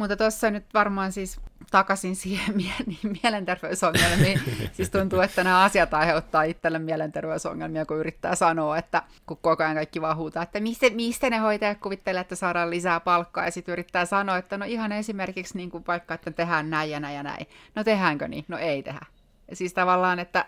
Mutta 0.00 0.16
tuossa 0.16 0.50
nyt 0.50 0.64
varmaan 0.74 1.12
siis 1.12 1.40
takaisin 1.70 2.16
siihen 2.16 2.54
mielenterveysongelmiin. 3.22 4.40
siis 4.72 4.90
tuntuu, 4.90 5.20
että 5.20 5.44
nämä 5.44 5.62
asiat 5.62 5.94
aiheuttaa 5.94 6.42
itselle 6.42 6.78
mielenterveysongelmia, 6.78 7.86
kun 7.86 7.98
yrittää 7.98 8.34
sanoa, 8.34 8.78
että 8.78 9.02
kun 9.26 9.38
koko 9.40 9.62
ajan 9.62 9.74
kaikki 9.74 10.00
vaan 10.00 10.16
huutaa, 10.16 10.42
että 10.42 10.60
mistä, 10.60 10.86
mistä 10.90 11.30
ne 11.30 11.38
hoitajat 11.38 11.78
kuvittelee, 11.78 12.20
että 12.20 12.34
saadaan 12.34 12.70
lisää 12.70 13.00
palkkaa, 13.00 13.44
ja 13.44 13.50
sitten 13.50 13.72
yrittää 13.72 14.04
sanoa, 14.04 14.36
että 14.36 14.58
no 14.58 14.64
ihan 14.68 14.92
esimerkiksi 14.92 15.56
niin 15.56 15.70
kuin 15.70 15.84
vaikka, 15.86 16.14
että 16.14 16.30
tehdään 16.30 16.70
näin 16.70 16.90
ja 16.90 17.00
näin 17.00 17.16
ja 17.16 17.22
näin. 17.22 17.46
No 17.74 17.84
tehdäänkö 17.84 18.28
niin? 18.28 18.44
No 18.48 18.58
ei 18.58 18.82
tehdä. 18.82 19.06
Siis 19.52 19.74
tavallaan, 19.74 20.18
että 20.18 20.44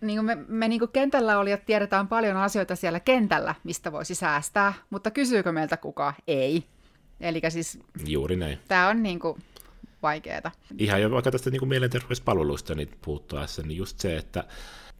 niin 0.00 0.16
kuin 0.16 0.26
me, 0.26 0.38
me 0.48 0.68
niin 0.68 0.78
kuin 0.78 0.92
kentällä 0.92 1.38
olijat 1.38 1.66
tiedetään 1.66 2.08
paljon 2.08 2.36
asioita 2.36 2.76
siellä 2.76 3.00
kentällä, 3.00 3.54
mistä 3.64 3.92
voisi 3.92 4.14
säästää, 4.14 4.72
mutta 4.90 5.10
kysyykö 5.10 5.52
meiltä 5.52 5.76
kukaan? 5.76 6.14
Ei. 6.26 6.64
Eli 7.20 7.40
siis... 7.48 7.78
Juuri 8.06 8.36
näin. 8.36 8.58
Tämä 8.68 8.88
on 8.88 9.02
niin 9.02 9.20
kuin 9.20 9.42
vaikeaa. 10.02 10.52
Ihan 10.78 11.02
jo 11.02 11.10
vaikka 11.10 11.30
tästä 11.30 11.50
niin 11.50 11.58
kuin 11.58 11.68
mielenterveyspalveluista 11.68 12.74
niin 12.74 12.88
puuttuessa, 13.02 13.62
niin 13.62 13.76
just 13.76 13.98
se, 13.98 14.16
että 14.16 14.44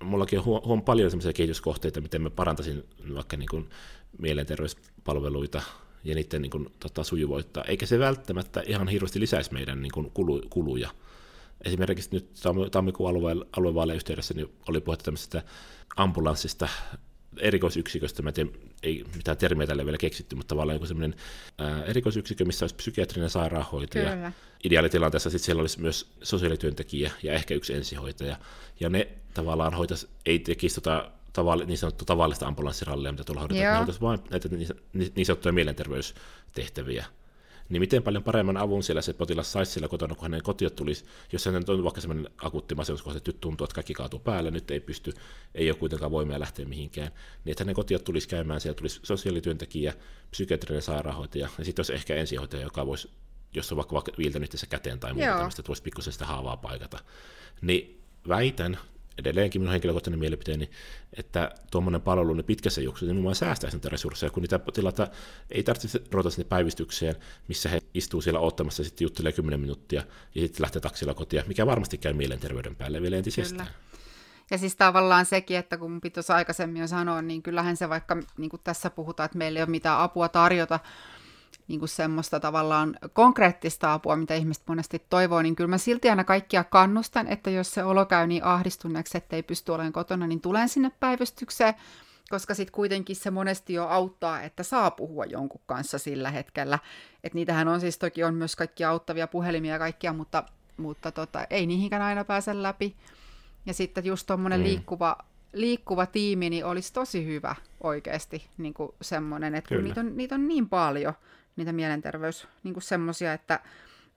mullakin 0.02 0.38
on 0.38 0.44
huom 0.44 0.83
paljon 0.83 1.11
sellaisia 1.11 1.33
kehityskohteita, 1.33 2.00
miten 2.00 2.22
mä 2.22 2.30
parantaisin 2.30 2.85
vaikka 3.14 3.37
niin 3.37 3.48
kuin 3.48 3.70
mielenterveyspalveluita 4.18 5.62
ja 6.04 6.14
niiden 6.14 6.42
niin 6.42 6.50
kuin, 6.50 6.68
tota, 6.80 7.04
sujuvoittaa, 7.04 7.64
eikä 7.64 7.87
se 7.87 7.98
välttämättä 7.98 8.62
ihan 8.66 8.88
hirveästi 8.88 9.20
lisäisi 9.20 9.52
meidän 9.52 9.83
niin 9.83 9.92
kuin, 9.92 10.11
kulu, 10.11 10.42
kuluja. 10.50 10.90
Esimerkiksi 11.64 12.11
nyt 12.12 12.30
tammikuun 12.70 13.11
alue, 13.11 13.33
aluevaalejen 13.56 13.96
yhteydessä 13.96 14.35
niin 14.35 14.52
oli 14.68 14.80
puhetta 14.80 15.04
tämmöisestä 15.04 15.42
ambulanssista 15.96 16.68
erikoisyksiköstä, 17.38 18.23
mä 18.23 18.31
en 18.31 18.35
tiedä, 18.35 18.51
ei 18.83 19.05
mitään 19.16 19.37
termiä 19.37 19.66
tälle 19.66 19.85
vielä 19.85 19.99
keksitty, 19.99 20.37
mutta 20.37 20.49
tavallaan 20.49 20.77
joku 20.77 20.87
semmoinen 20.87 21.14
erikoisyksikö, 21.87 22.45
missä 22.45 22.64
olisi 22.64 22.75
psykiatrinen 22.75 23.31
sairaanhoitaja. 23.31 24.14
Kyllä. 24.14 24.33
Ideaalitilanteessa 24.64 25.31
sitten 25.31 25.45
siellä 25.45 25.61
olisi 25.61 25.81
myös 25.81 26.12
sosiaalityöntekijä 26.23 27.11
ja 27.23 27.33
ehkä 27.33 27.55
yksi 27.55 27.75
ensihoitaja. 27.75 28.37
Ja 28.81 28.88
ne 28.88 29.09
tavallaan 29.35 29.75
hoitaisi, 29.75 30.09
ei 30.27 30.38
tekisi 30.38 30.75
tota 30.75 31.11
tavalli, 31.33 31.66
niin 31.66 31.79
sanottu 31.79 32.05
tavallista 32.05 32.47
ambulanssirallia, 32.47 33.12
mitä 33.12 33.25
tuolla 33.25 33.40
hoidetaan, 33.40 33.73
ne 33.73 33.77
hoitaisi 33.77 34.01
vain 34.01 34.19
näitä 34.31 34.49
niin, 34.49 34.69
niin 35.14 35.27
sanottuja 35.27 35.53
mielenterveystehtäviä 35.53 37.05
niin 37.70 37.80
miten 37.80 38.02
paljon 38.02 38.22
paremman 38.22 38.56
avun 38.56 38.83
siellä 38.83 39.02
se 39.02 39.12
potilas 39.12 39.52
saisi 39.52 39.72
siellä 39.72 39.88
kotona, 39.88 40.14
kun 40.14 40.22
hänen 40.22 40.42
kotiin 40.42 40.72
tulisi, 40.72 41.04
jos 41.33 41.46
hänen 41.46 41.64
on 41.68 41.85
vaikka 41.85 42.00
sellainen 42.00 42.33
akuutti 42.42 42.74
masennuskohta, 42.74 43.18
että 43.18 43.28
nyt 43.28 43.40
tuntuu, 43.40 43.64
että 43.64 43.74
kaikki 43.74 43.94
kaatuu 43.94 44.18
päälle, 44.18 44.50
nyt 44.50 44.70
ei 44.70 44.80
pysty, 44.80 45.12
ei 45.54 45.70
ole 45.70 45.78
kuitenkaan 45.78 46.11
voimia 46.11 46.40
lähteä 46.40 46.64
mihinkään, 46.64 47.12
niin 47.44 47.52
että 47.52 47.64
hänen 47.64 47.74
kotiin 47.74 48.04
tulisi 48.04 48.28
käymään, 48.28 48.61
siellä 48.61 48.76
tulisi 48.76 49.00
sosiaalityöntekijä, 49.02 49.94
psykiatrinen 50.30 50.83
sairaanhoitaja, 50.83 51.48
ja 51.59 51.64
sitten 51.64 51.80
olisi 51.80 51.94
ehkä 51.94 52.14
ensihoitaja, 52.14 52.62
joka 52.62 52.87
voisi, 52.87 53.11
jos 53.54 53.72
on 53.72 53.76
vaikka, 53.76 53.94
vaikka 53.94 54.12
viiltänyt 54.18 54.52
se 54.52 54.66
käteen 54.66 55.00
tai 55.00 55.12
muuta 55.12 55.26
Joo. 55.26 55.37
tämmöistä, 55.37 55.61
että 55.61 55.68
voisi 55.68 55.83
pikkusen 55.83 56.12
sitä 56.12 56.26
haavaa 56.26 56.56
paikata. 56.56 56.98
Niin 57.61 58.02
väitän, 58.28 58.78
edelleenkin 59.20 59.61
minun 59.61 59.72
henkilökohtainen 59.72 60.20
mielipiteeni, 60.20 60.70
että 61.12 61.50
tuommoinen 61.70 62.00
palvelu 62.00 62.35
niin 62.35 62.44
pitkässä 62.44 62.80
juoksussa 62.80 63.06
nimenomaan 63.06 63.35
säästäisi 63.35 63.76
niitä 63.76 63.88
resursseja, 63.88 64.30
kun 64.30 64.42
niitä 64.42 64.59
potilaita 64.59 65.09
ei 65.50 65.62
tarvitse 65.62 66.02
ruveta 66.11 66.30
sinne 66.30 66.48
päivystykseen, 66.48 67.14
missä 67.48 67.68
he 67.68 67.80
istuu 67.94 68.20
siellä 68.20 68.40
ottamassa 68.40 68.85
sitten 68.85 69.04
juttelee 69.04 69.33
10 69.33 69.61
minuuttia 69.61 70.02
ja 70.35 70.40
sitten 70.40 70.62
lähtee 70.62 70.80
taksilla 70.80 71.14
kotia, 71.14 71.44
mikä 71.46 71.66
varmasti 71.66 71.98
käy 71.98 72.12
mielenterveyden 72.12 72.76
päälle 72.76 73.02
vielä 73.02 73.16
entisestään. 73.16 73.66
Kyllä. 73.66 73.80
Ja 74.50 74.59
siis 74.59 74.76
tavallaan 74.76 75.26
sekin, 75.26 75.56
että 75.56 75.76
kun 75.76 76.00
pitäisi 76.00 76.33
aikaisemmin 76.33 76.80
jo 76.80 76.87
sanoa, 76.87 77.22
niin 77.22 77.42
kyllähän 77.42 77.76
se 77.76 77.88
vaikka, 77.88 78.16
niin 78.37 78.50
kuin 78.50 78.61
tässä 78.64 78.90
puhutaan, 78.90 79.24
että 79.24 79.38
meillä 79.38 79.59
ei 79.59 79.62
ole 79.62 79.70
mitään 79.70 80.00
apua 80.00 80.28
tarjota, 80.28 80.80
niin 81.70 81.80
kuin 81.80 81.88
semmoista 81.88 82.40
tavallaan 82.40 82.96
konkreettista 83.12 83.92
apua, 83.92 84.16
mitä 84.16 84.35
ihmiset 84.35 84.62
monesti 84.66 85.02
toivoo, 85.11 85.42
niin 85.42 85.56
kyllä 85.56 85.68
mä 85.68 85.78
silti 85.78 86.11
aina 86.11 86.24
kaikkia 86.24 86.64
kannustan, 86.64 87.26
että 87.26 87.50
jos 87.50 87.74
se 87.74 87.85
olo 87.85 88.06
käy 88.06 88.26
niin 88.26 88.44
ahdistuneeksi, 88.44 89.18
että 89.18 89.37
ei 89.37 89.42
pysty 89.42 89.72
olemaan 89.72 89.92
kotona, 89.92 90.26
niin 90.26 90.40
tulen 90.40 90.68
sinne 90.68 90.90
päivystykseen, 91.00 91.74
koska 92.30 92.54
sitten 92.54 92.72
kuitenkin 92.72 93.16
se 93.16 93.30
monesti 93.30 93.72
jo 93.72 93.87
auttaa, 93.87 94.42
että 94.42 94.62
saa 94.62 94.90
puhua 94.90 95.24
jonkun 95.24 95.61
kanssa 95.66 95.98
sillä 95.98 96.30
hetkellä. 96.30 96.78
Että 97.24 97.37
niitähän 97.37 97.68
on 97.68 97.80
siis 97.80 97.98
toki 97.98 98.24
on 98.24 98.35
myös 98.35 98.56
kaikki 98.56 98.85
auttavia 98.85 99.26
puhelimia 99.26 99.72
ja 99.72 99.78
kaikkia, 99.78 100.12
mutta, 100.12 100.44
mutta 100.76 101.12
tota, 101.12 101.46
ei 101.50 101.66
niihinkään 101.66 102.02
aina 102.02 102.24
pääse 102.24 102.62
läpi. 102.62 102.96
Ja 103.66 103.74
sitten 103.74 104.04
just 104.04 104.26
tuommoinen 104.26 104.61
mm. 104.61 104.64
liikkuva, 104.64 105.16
liikkuva 105.52 106.06
tiimi 106.06 106.50
niin 106.50 106.64
olisi 106.64 106.92
tosi 106.92 107.26
hyvä 107.26 107.54
oikeasti 107.83 108.46
niin 108.59 108.74
kuin 108.74 108.92
semmoinen, 109.02 109.54
että 109.54 109.74
kun 109.74 109.85
niitä 109.85 110.00
on, 110.00 110.16
niitä 110.16 110.35
on 110.35 110.48
niin 110.48 110.68
paljon, 110.68 111.14
niitä 111.57 111.73
mielenterveys, 111.73 112.49
niin 112.63 112.75
kuin 112.75 112.83
semmoisia, 112.83 113.33
että 113.33 113.61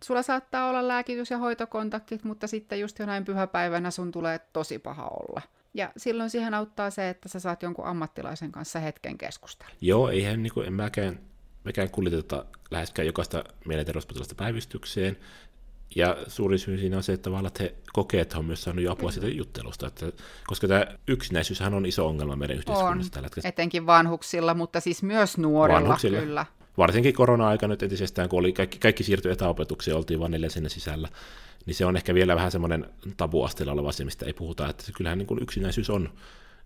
sulla 0.04 0.22
saattaa 0.22 0.70
olla 0.70 0.88
lääkitys- 0.88 1.32
ja 1.32 1.38
hoitokontaktit, 1.38 2.24
mutta 2.24 2.48
sitten 2.48 2.80
just 2.80 3.00
jonain 3.00 3.26
pyhäpäivänä 3.26 3.92
sun 3.92 4.12
tulee 4.12 4.40
tosi 4.54 4.80
paha 4.80 5.08
olla. 5.08 5.42
Ja 5.74 5.92
silloin 5.98 6.30
siihen 6.30 6.54
auttaa 6.54 6.90
se, 6.90 7.10
että 7.10 7.30
sä 7.30 7.40
saat 7.40 7.64
jonkun 7.64 7.86
ammattilaisen 7.86 8.52
kanssa 8.52 8.80
hetken 8.80 9.18
keskustella. 9.18 9.74
Joo, 9.82 10.10
eihän 10.10 10.44
niin 10.44 10.54
kuin, 10.54 10.68
en 10.68 10.74
mäkään, 10.74 11.20
mekään 11.64 11.90
kuljeteta 11.90 12.46
läheskään 12.72 13.06
jokaista 13.06 13.44
mielenterveyspotilasta 13.66 14.36
päivystykseen. 14.36 15.18
Ja 15.96 16.18
suurin 16.28 16.60
syy 16.60 16.78
siinä 16.78 16.98
on 16.98 17.04
se, 17.04 17.14
että 17.14 17.24
tavallaan 17.24 17.52
he 17.60 17.76
kokee, 17.94 18.22
että 18.22 18.38
on 18.38 18.46
myös 18.46 18.64
saanut 18.64 18.88
apua 18.88 19.12
siitä 19.12 19.28
juttelusta. 19.28 19.88
Että, 19.88 20.12
koska 20.48 20.68
tämä 20.68 20.86
yksinäisyyshän 21.08 21.74
on 21.74 21.86
iso 21.86 22.08
ongelma 22.08 22.36
meidän 22.36 22.58
yhteiskunnassa 22.58 23.10
on, 23.10 23.12
tällä 23.12 23.26
hetkellä. 23.26 23.50
etenkin 23.50 23.86
vanhuksilla, 23.86 24.54
mutta 24.54 24.80
siis 24.80 25.04
myös 25.04 25.38
nuorilla 25.38 25.82
vanhuksilla. 25.82 26.20
kyllä 26.20 26.46
varsinkin 26.78 27.14
korona-aika 27.14 27.68
nyt 27.68 27.84
entisestään, 27.84 28.30
kun 28.30 28.40
oli 28.40 28.54
kaikki, 28.54 28.80
kaikki 28.80 29.04
siirtyi 29.04 29.32
etäopetukseen, 29.32 29.98
oltiin 29.98 30.20
vain 30.20 30.32
neljä 30.32 30.50
sinne 30.50 30.70
sisällä, 30.70 31.10
niin 31.66 31.76
se 31.76 31.86
on 31.86 31.98
ehkä 31.98 32.14
vielä 32.14 32.36
vähän 32.36 32.52
semmoinen 32.52 32.86
tabuasteella 33.18 33.74
oleva 33.74 33.90
asia, 33.90 34.06
mistä 34.06 34.26
ei 34.26 34.34
puhuta, 34.34 34.70
että 34.70 34.84
kyllähän 34.96 35.18
niin 35.18 35.28
kuin 35.28 35.44
yksinäisyys 35.44 35.90
on 35.90 36.10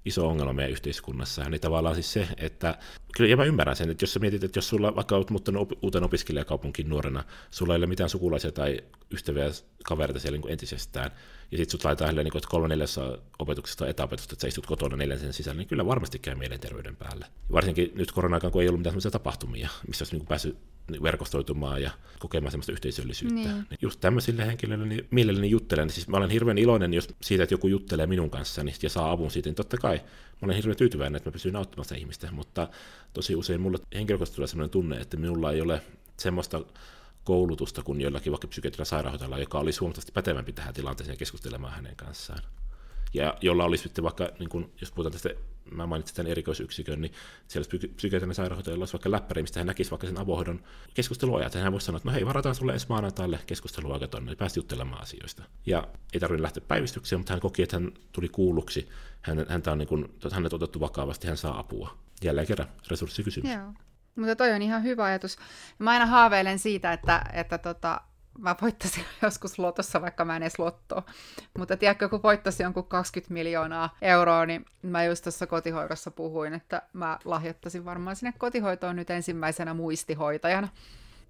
iso 0.05 0.27
ongelma 0.27 0.53
meidän 0.53 0.71
yhteiskunnassa. 0.71 1.49
Niin 1.49 1.61
tavallaan 1.61 1.95
siis 1.95 2.13
se, 2.13 2.27
että 2.37 2.77
kyllä 3.17 3.29
ja 3.29 3.37
mä 3.37 3.43
ymmärrän 3.43 3.75
sen, 3.75 3.89
että 3.89 4.03
jos 4.03 4.13
sä 4.13 4.19
mietit, 4.19 4.43
että 4.43 4.57
jos 4.57 4.69
sulla 4.69 4.95
vaikka 4.95 5.15
olet 5.15 5.29
muuttanut 5.29 5.61
op- 5.61 5.83
uuteen 5.83 6.03
opiskelijakaupunkiin 6.03 6.89
nuorena, 6.89 7.23
sulla 7.51 7.73
ei 7.73 7.77
ole 7.77 7.87
mitään 7.87 8.09
sukulaisia 8.09 8.51
tai 8.51 8.79
ystäviä 9.11 9.45
kavereita 9.83 10.19
siellä 10.19 10.37
niin 10.37 10.51
entisestään, 10.51 11.11
ja 11.51 11.57
sitten 11.57 11.71
sut 11.71 11.83
laitetaan 11.83 12.15
niin 12.15 12.37
että 12.37 12.49
kolme 12.49 12.67
neljässä 12.67 13.17
opetuksesta 13.39 13.87
etäopetusta, 13.87 14.33
että 14.33 14.41
sä 14.41 14.47
istut 14.47 14.65
kotona 14.65 14.95
neljän 14.95 15.33
sisällä, 15.33 15.57
niin 15.57 15.67
kyllä 15.67 15.85
varmasti 15.85 16.19
käy 16.19 16.35
mielenterveyden 16.35 16.95
päälle. 16.95 17.25
Varsinkin 17.51 17.91
nyt 17.95 18.11
korona-aikaan, 18.11 18.53
kun 18.53 18.61
ei 18.61 18.69
ollut 18.69 18.81
mitään 18.81 19.11
tapahtumia, 19.11 19.69
missä 19.87 20.03
olisi 20.03 20.15
niin 20.15 20.27
päässyt 20.27 20.57
verkostoitumaan 21.03 21.81
ja 21.81 21.91
kokemaan 22.19 22.51
semmoista 22.51 22.71
yhteisöllisyyttä. 22.71 23.35
Niin. 23.35 23.65
niin 23.69 23.79
just 23.81 23.99
tämmöisille 23.99 24.47
henkilöille 24.47 24.85
niin 24.85 25.07
mielelläni 25.11 25.49
juttelen. 25.49 25.89
Siis 25.89 26.07
mä 26.07 26.17
olen 26.17 26.29
hirveän 26.29 26.57
iloinen 26.57 26.93
jos 26.93 27.07
siitä, 27.21 27.43
että 27.43 27.53
joku 27.53 27.67
juttelee 27.67 28.07
minun 28.07 28.29
kanssani 28.29 28.73
ja 28.83 28.89
saa 28.89 29.11
avun 29.11 29.31
siitä, 29.31 29.49
niin 29.49 29.55
totta 29.55 29.77
kai 29.77 29.95
mä 29.97 30.45
olen 30.45 30.55
hirveän 30.55 30.77
tyytyväinen, 30.77 31.15
että 31.15 31.29
mä 31.29 31.31
pystyn 31.31 31.55
auttamaan 31.55 31.85
sitä 31.85 31.95
ihmistä, 31.95 32.31
mutta 32.31 32.67
tosi 33.13 33.35
usein 33.35 33.61
mulle 33.61 33.77
henkilökohtaisesti 33.93 34.35
tulee 34.35 34.47
sellainen 34.47 34.69
tunne, 34.69 34.97
että 34.97 35.17
minulla 35.17 35.51
ei 35.51 35.61
ole 35.61 35.81
semmoista 36.17 36.61
koulutusta 37.23 37.83
kuin 37.83 38.01
jollakin 38.01 38.31
vaikka 38.31 38.47
psykiatrian 38.47 38.85
sairaanhoitajalla, 38.85 39.39
joka 39.39 39.59
olisi 39.59 39.79
huomattavasti 39.79 40.11
pätevämpi 40.11 40.53
tähän 40.53 40.73
tilanteeseen 40.73 41.17
keskustelemaan 41.17 41.73
hänen 41.73 41.95
kanssaan. 41.95 42.39
Ja 43.13 43.37
jolla 43.41 43.65
olisi 43.65 43.83
sitten 43.83 44.03
vaikka, 44.03 44.29
niin 44.39 44.49
kun, 44.49 44.71
jos 44.81 44.91
puhutaan 44.91 45.11
tästä, 45.11 45.29
mä 45.71 45.87
mainitsin 45.87 46.15
tämän 46.15 46.31
erikoisyksikön, 46.31 47.01
niin 47.01 47.13
siellä 47.47 47.69
psykiatrinen 47.95 48.35
sairaanhoitajalla 48.35 48.81
olisi 48.81 48.93
vaikka 48.93 49.11
läppäri, 49.11 49.41
mistä 49.41 49.59
hän 49.59 49.67
näkisi 49.67 49.91
vaikka 49.91 50.07
sen 50.07 50.19
avohoidon 50.19 50.63
keskusteluajat. 50.93 51.53
Ja 51.53 51.61
hän 51.61 51.71
voisi 51.71 51.85
sanoa, 51.85 51.97
että 51.97 52.09
no 52.09 52.13
hei, 52.13 52.25
varataan 52.25 52.55
sulle 52.55 52.73
ensi 52.73 52.85
maanantaille 52.89 53.39
keskusteluaika 53.47 54.07
tuonne, 54.07 54.31
niin 54.31 54.37
pääsi 54.37 54.59
juttelemaan 54.59 55.01
asioista. 55.01 55.43
Ja 55.65 55.87
ei 56.13 56.19
tarvinnut 56.19 56.41
lähteä 56.41 56.63
päivystykseen, 56.67 57.19
mutta 57.19 57.33
hän 57.33 57.39
koki, 57.39 57.63
että 57.63 57.75
hän 57.75 57.91
tuli 58.11 58.29
kuulluksi, 58.29 58.89
hän, 59.21 59.45
häntä 59.49 59.71
on 59.71 59.77
niin 59.77 59.87
kuin, 59.87 60.13
hänet 60.31 60.53
otettu 60.53 60.79
vakavasti, 60.79 61.27
hän 61.27 61.37
saa 61.37 61.59
apua. 61.59 61.97
Jälleen 62.23 62.47
kerran 62.47 62.67
resurssikysymys. 62.87 63.51
Joo. 63.51 63.73
Mutta 64.15 64.35
toi 64.35 64.51
on 64.51 64.61
ihan 64.61 64.83
hyvä 64.83 65.03
ajatus. 65.03 65.37
Mä 65.79 65.91
aina 65.91 66.05
haaveilen 66.05 66.59
siitä, 66.59 66.93
että, 66.93 67.21
että 67.33 67.57
tota, 67.57 68.01
mä 68.37 68.55
voittasin 68.61 69.03
joskus 69.21 69.59
lotossa, 69.59 70.01
vaikka 70.01 70.25
mä 70.25 70.35
en 70.35 70.43
edes 70.43 70.59
lottoa. 70.59 71.03
Mutta 71.57 71.77
tiedätkö, 71.77 72.09
kun 72.09 72.23
voittasin 72.23 72.63
jonkun 72.63 72.87
20 72.87 73.33
miljoonaa 73.33 73.95
euroa, 74.01 74.45
niin 74.45 74.65
mä 74.81 75.03
just 75.03 75.23
tuossa 75.23 75.47
kotihoidossa 75.47 76.11
puhuin, 76.11 76.53
että 76.53 76.81
mä 76.93 77.19
lahjoittaisin 77.25 77.85
varmaan 77.85 78.15
sinne 78.15 78.33
kotihoitoon 78.37 78.95
nyt 78.95 79.09
ensimmäisenä 79.09 79.73
muistihoitajana. 79.73 80.67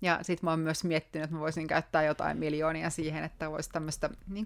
Ja 0.02 0.20
sit 0.22 0.44
mä 0.44 0.50
oon 0.50 0.60
myös 0.60 0.84
miettinyt, 0.84 1.24
että 1.24 1.36
mä 1.36 1.40
voisin 1.40 1.68
käyttää 1.68 2.04
jotain 2.04 2.38
miljoonia 2.38 2.90
siihen, 2.90 3.24
että 3.24 3.52
voisi 3.52 3.70
tämmöistä 3.70 4.10
niin 4.28 4.46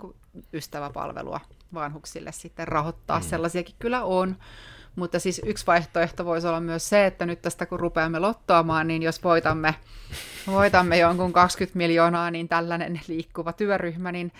ystäväpalvelua 0.54 1.40
vanhuksille 1.74 2.32
sitten 2.32 2.68
rahoittaa. 2.68 3.20
Mm. 3.20 3.26
Sellaisiakin 3.26 3.76
kyllä 3.80 4.04
on. 4.04 4.38
Mutta 4.96 5.20
siis 5.20 5.42
yksi 5.46 5.68
vaihtoehto 5.68 6.26
voisi 6.26 6.48
olla 6.48 6.60
myös 6.60 6.90
se, 6.90 7.06
että 7.06 7.26
nyt 7.26 7.42
tästä 7.42 7.66
kun 7.66 7.80
rupeamme 7.80 8.20
lottoamaan, 8.20 8.88
niin 8.88 9.04
jos 9.04 9.24
voitamme, 9.24 9.76
voitamme 10.48 10.98
jonkun 10.98 11.34
20 11.34 11.78
miljoonaa, 11.78 12.32
niin 12.32 12.48
tällainen 12.48 13.02
liikkuva 13.08 13.54
työryhmä, 13.54 14.12
niin 14.12 14.32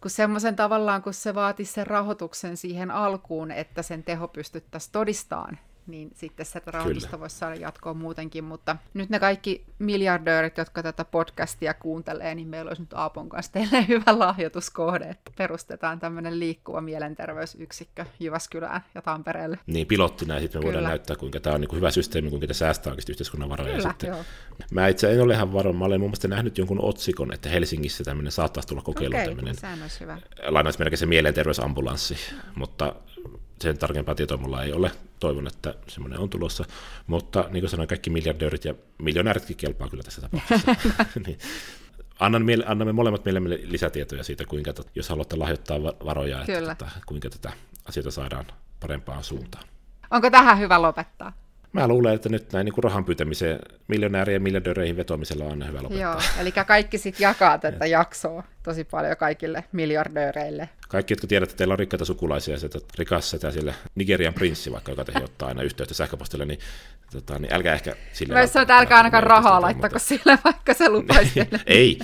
kun 0.00 0.10
semmoisen 0.10 0.56
tavallaan, 0.56 1.02
kun 1.02 1.14
se 1.14 1.34
vaatisi 1.34 1.72
sen 1.72 1.86
rahoituksen 1.86 2.56
siihen 2.56 2.90
alkuun, 2.90 3.50
että 3.50 3.82
sen 3.82 4.02
teho 4.02 4.28
pystyttäisiin 4.28 4.92
todistamaan, 4.92 5.58
niin 5.88 6.10
sitten 6.14 6.46
sitä 6.46 6.60
rahoitusta 6.66 7.08
Kyllä. 7.08 7.20
voisi 7.20 7.36
saada 7.36 7.54
jatkoa 7.54 7.94
muutenkin, 7.94 8.44
mutta 8.44 8.76
nyt 8.94 9.10
ne 9.10 9.18
kaikki 9.18 9.64
miljardöörit, 9.78 10.58
jotka 10.58 10.82
tätä 10.82 11.04
podcastia 11.04 11.74
kuuntelee, 11.74 12.34
niin 12.34 12.48
meillä 12.48 12.68
olisi 12.68 12.82
nyt 12.82 12.92
Aapon 12.92 13.28
kanssa 13.28 13.52
teille 13.52 13.86
hyvä 13.88 14.18
lahjoituskohde, 14.18 15.04
että 15.04 15.32
perustetaan 15.38 15.98
tämmöinen 15.98 16.40
liikkuva 16.40 16.80
mielenterveysyksikkö 16.80 18.04
Jyväskylään 18.20 18.80
ja 18.94 19.02
Tampereelle. 19.02 19.58
Niin, 19.66 19.86
pilottina 19.86 20.34
ja 20.34 20.40
sitten 20.40 20.58
me 20.58 20.62
Kyllä. 20.62 20.74
voidaan 20.74 20.90
näyttää, 20.90 21.16
kuinka 21.16 21.40
tämä 21.40 21.54
on 21.54 21.60
niin 21.60 21.68
kuin 21.68 21.76
hyvä 21.76 21.90
systeemi, 21.90 22.30
kuinka 22.30 22.46
tämä 22.46 22.54
säästää 22.54 22.90
oikeasti 22.90 23.12
yhteiskunnan 23.12 23.48
varoja. 23.48 23.76
Kyllä, 23.76 23.88
sitten... 23.88 24.08
joo. 24.08 24.24
Mä 24.70 24.88
itse 24.88 25.12
en 25.12 25.22
ole 25.22 25.34
ihan 25.34 25.52
varma, 25.52 25.72
mä 25.72 25.84
olen 25.84 26.00
mun 26.00 26.08
mielestä 26.08 26.28
nähnyt 26.28 26.58
jonkun 26.58 26.84
otsikon, 26.84 27.32
että 27.32 27.48
Helsingissä 27.48 28.04
tämmöinen 28.04 28.32
saattaisi 28.32 28.68
tulla 28.68 28.82
kokeilu 28.82 29.14
okay, 29.14 29.26
tämmöinen 29.26 29.54
lainausmerkeissä 30.48 31.06
mielenterveysambulanssi, 31.06 32.16
mutta 32.54 32.94
sen 33.60 33.78
tarkempaa 33.78 34.14
tietoa 34.14 34.36
mulla 34.36 34.62
ei 34.62 34.72
ole. 34.72 34.90
Toivon, 35.20 35.46
että 35.46 35.74
semmoinen 35.88 36.18
on 36.18 36.30
tulossa. 36.30 36.64
Mutta 37.06 37.44
niin 37.50 37.62
kuin 37.62 37.70
sanoin, 37.70 37.88
kaikki 37.88 38.10
miljardöörit 38.10 38.64
ja 38.64 38.74
miljonääritkin 38.98 39.56
kelpaa 39.56 39.88
kyllä 39.88 40.02
tässä 40.02 40.20
tapauksessa. 40.20 40.74
niin. 41.26 41.38
Annan 42.20 42.42
miele- 42.42 42.64
annamme 42.66 42.92
molemmat 42.92 43.24
mielemme 43.24 43.58
lisätietoja 43.62 44.24
siitä, 44.24 44.44
kuinka, 44.44 44.72
tot, 44.72 44.90
jos 44.94 45.08
haluatte 45.08 45.36
lahjoittaa 45.36 45.82
varoja, 45.82 46.40
että 46.40 46.74
tota, 46.74 46.90
kuinka 47.06 47.30
tätä 47.30 47.52
asioita 47.84 48.10
saadaan 48.10 48.44
parempaan 48.80 49.24
suuntaan. 49.24 49.64
Onko 50.10 50.30
tähän 50.30 50.58
hyvä 50.58 50.82
lopettaa? 50.82 51.32
Mä 51.72 51.88
luulen, 51.88 52.14
että 52.14 52.28
nyt 52.28 52.52
näin 52.52 52.64
niin 52.64 52.84
rahan 52.84 53.04
pyytämiseen 53.04 53.58
miljonäärien 53.88 54.34
ja 54.34 54.40
miljardööreihin 54.40 54.96
vetoamisella 54.96 55.44
on 55.44 55.50
aina 55.50 55.66
hyvä 55.66 55.82
lopettaa. 55.82 56.12
Joo, 56.12 56.20
eli 56.40 56.52
kaikki 56.52 56.98
sitten 56.98 57.24
jakaa 57.24 57.58
tätä 57.58 57.86
jaksoa 57.86 58.42
tosi 58.62 58.84
paljon 58.84 59.16
kaikille 59.16 59.64
miljardööreille. 59.72 60.68
Kaikki, 60.88 61.12
jotka 61.12 61.26
tiedätte, 61.26 61.52
että 61.52 61.58
teillä 61.58 61.72
on 61.72 61.78
rikkaita 61.78 62.04
sukulaisia, 62.04 62.56
että 62.64 62.78
rikas 62.98 63.30
setä 63.30 63.50
sille 63.50 63.74
Nigerian 63.94 64.34
prinssi, 64.34 64.72
vaikka 64.72 64.92
joka 64.92 65.04
teihin 65.04 65.24
ottaa 65.24 65.48
aina 65.48 65.62
yhteyttä 65.62 65.94
sähköpostille, 65.94 66.44
niin, 66.44 66.58
tota, 67.12 67.38
niin 67.38 67.54
älkää 67.54 67.74
ehkä 67.74 67.96
sille... 68.12 68.34
Mä 68.34 68.46
sanoin, 68.46 68.62
että 68.62 68.78
älkää 68.78 68.96
ainakaan 68.98 69.22
rahaa 69.22 69.60
laittako 69.60 69.98
sille, 69.98 70.38
vaikka 70.44 70.74
se 70.74 70.88
lupaisi 70.88 71.40
Ei, 71.66 71.98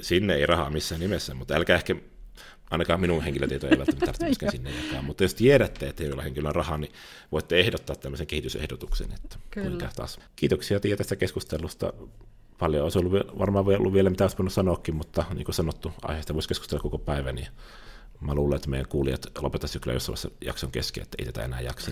sinne 0.00 0.34
ei 0.34 0.46
rahaa 0.46 0.70
missään 0.70 1.00
nimessä, 1.00 1.34
mutta 1.34 1.54
älkää 1.54 1.76
ehkä 1.76 1.94
ainakaan 2.70 3.00
minun 3.00 3.22
henkilötietoja 3.22 3.72
ei 3.72 3.78
välttämättä 3.78 4.06
tarvitse 4.06 4.24
myöskään 4.24 4.52
sinne 4.52 4.70
jakaa, 4.70 5.02
mutta 5.02 5.24
jos 5.24 5.34
tiedätte, 5.34 5.88
että 5.88 6.04
jollain 6.04 6.24
henkilöllä 6.24 6.48
on 6.48 6.54
rahaa, 6.54 6.78
niin 6.78 6.92
voitte 7.32 7.60
ehdottaa 7.60 7.96
tämmöisen 7.96 8.26
kehitysehdotuksen, 8.26 9.12
että 9.12 9.36
Kyllä. 9.50 9.68
kuinka 9.68 9.88
taas. 9.96 10.20
Kiitoksia 10.36 10.80
Tiia 10.80 10.96
tästä 10.96 11.16
keskustelusta. 11.16 11.92
Paljon 12.58 12.82
olisi 12.84 12.98
ollut, 12.98 13.38
varmaan 13.38 13.66
ollut 13.66 13.92
vielä 13.92 14.10
mitä 14.10 14.24
olisi 14.24 14.38
voinut 14.38 14.52
sanoakin, 14.52 14.94
mutta 14.94 15.24
niin 15.34 15.44
kuin 15.44 15.54
sanottu, 15.54 15.92
aiheesta 16.02 16.34
voisi 16.34 16.48
keskustella 16.48 16.82
koko 16.82 16.98
päivän. 16.98 17.34
Niin 17.34 17.48
mä 18.20 18.34
luulen, 18.34 18.56
että 18.56 18.70
meidän 18.70 18.88
kuulijat 18.88 19.26
lopettaisivat 19.38 19.82
kyllä 19.82 19.94
jossain 19.94 20.34
jakson 20.44 20.70
kesken, 20.70 21.02
että 21.02 21.16
ei 21.18 21.26
tätä 21.26 21.44
enää 21.44 21.60
jaksa. 21.60 21.90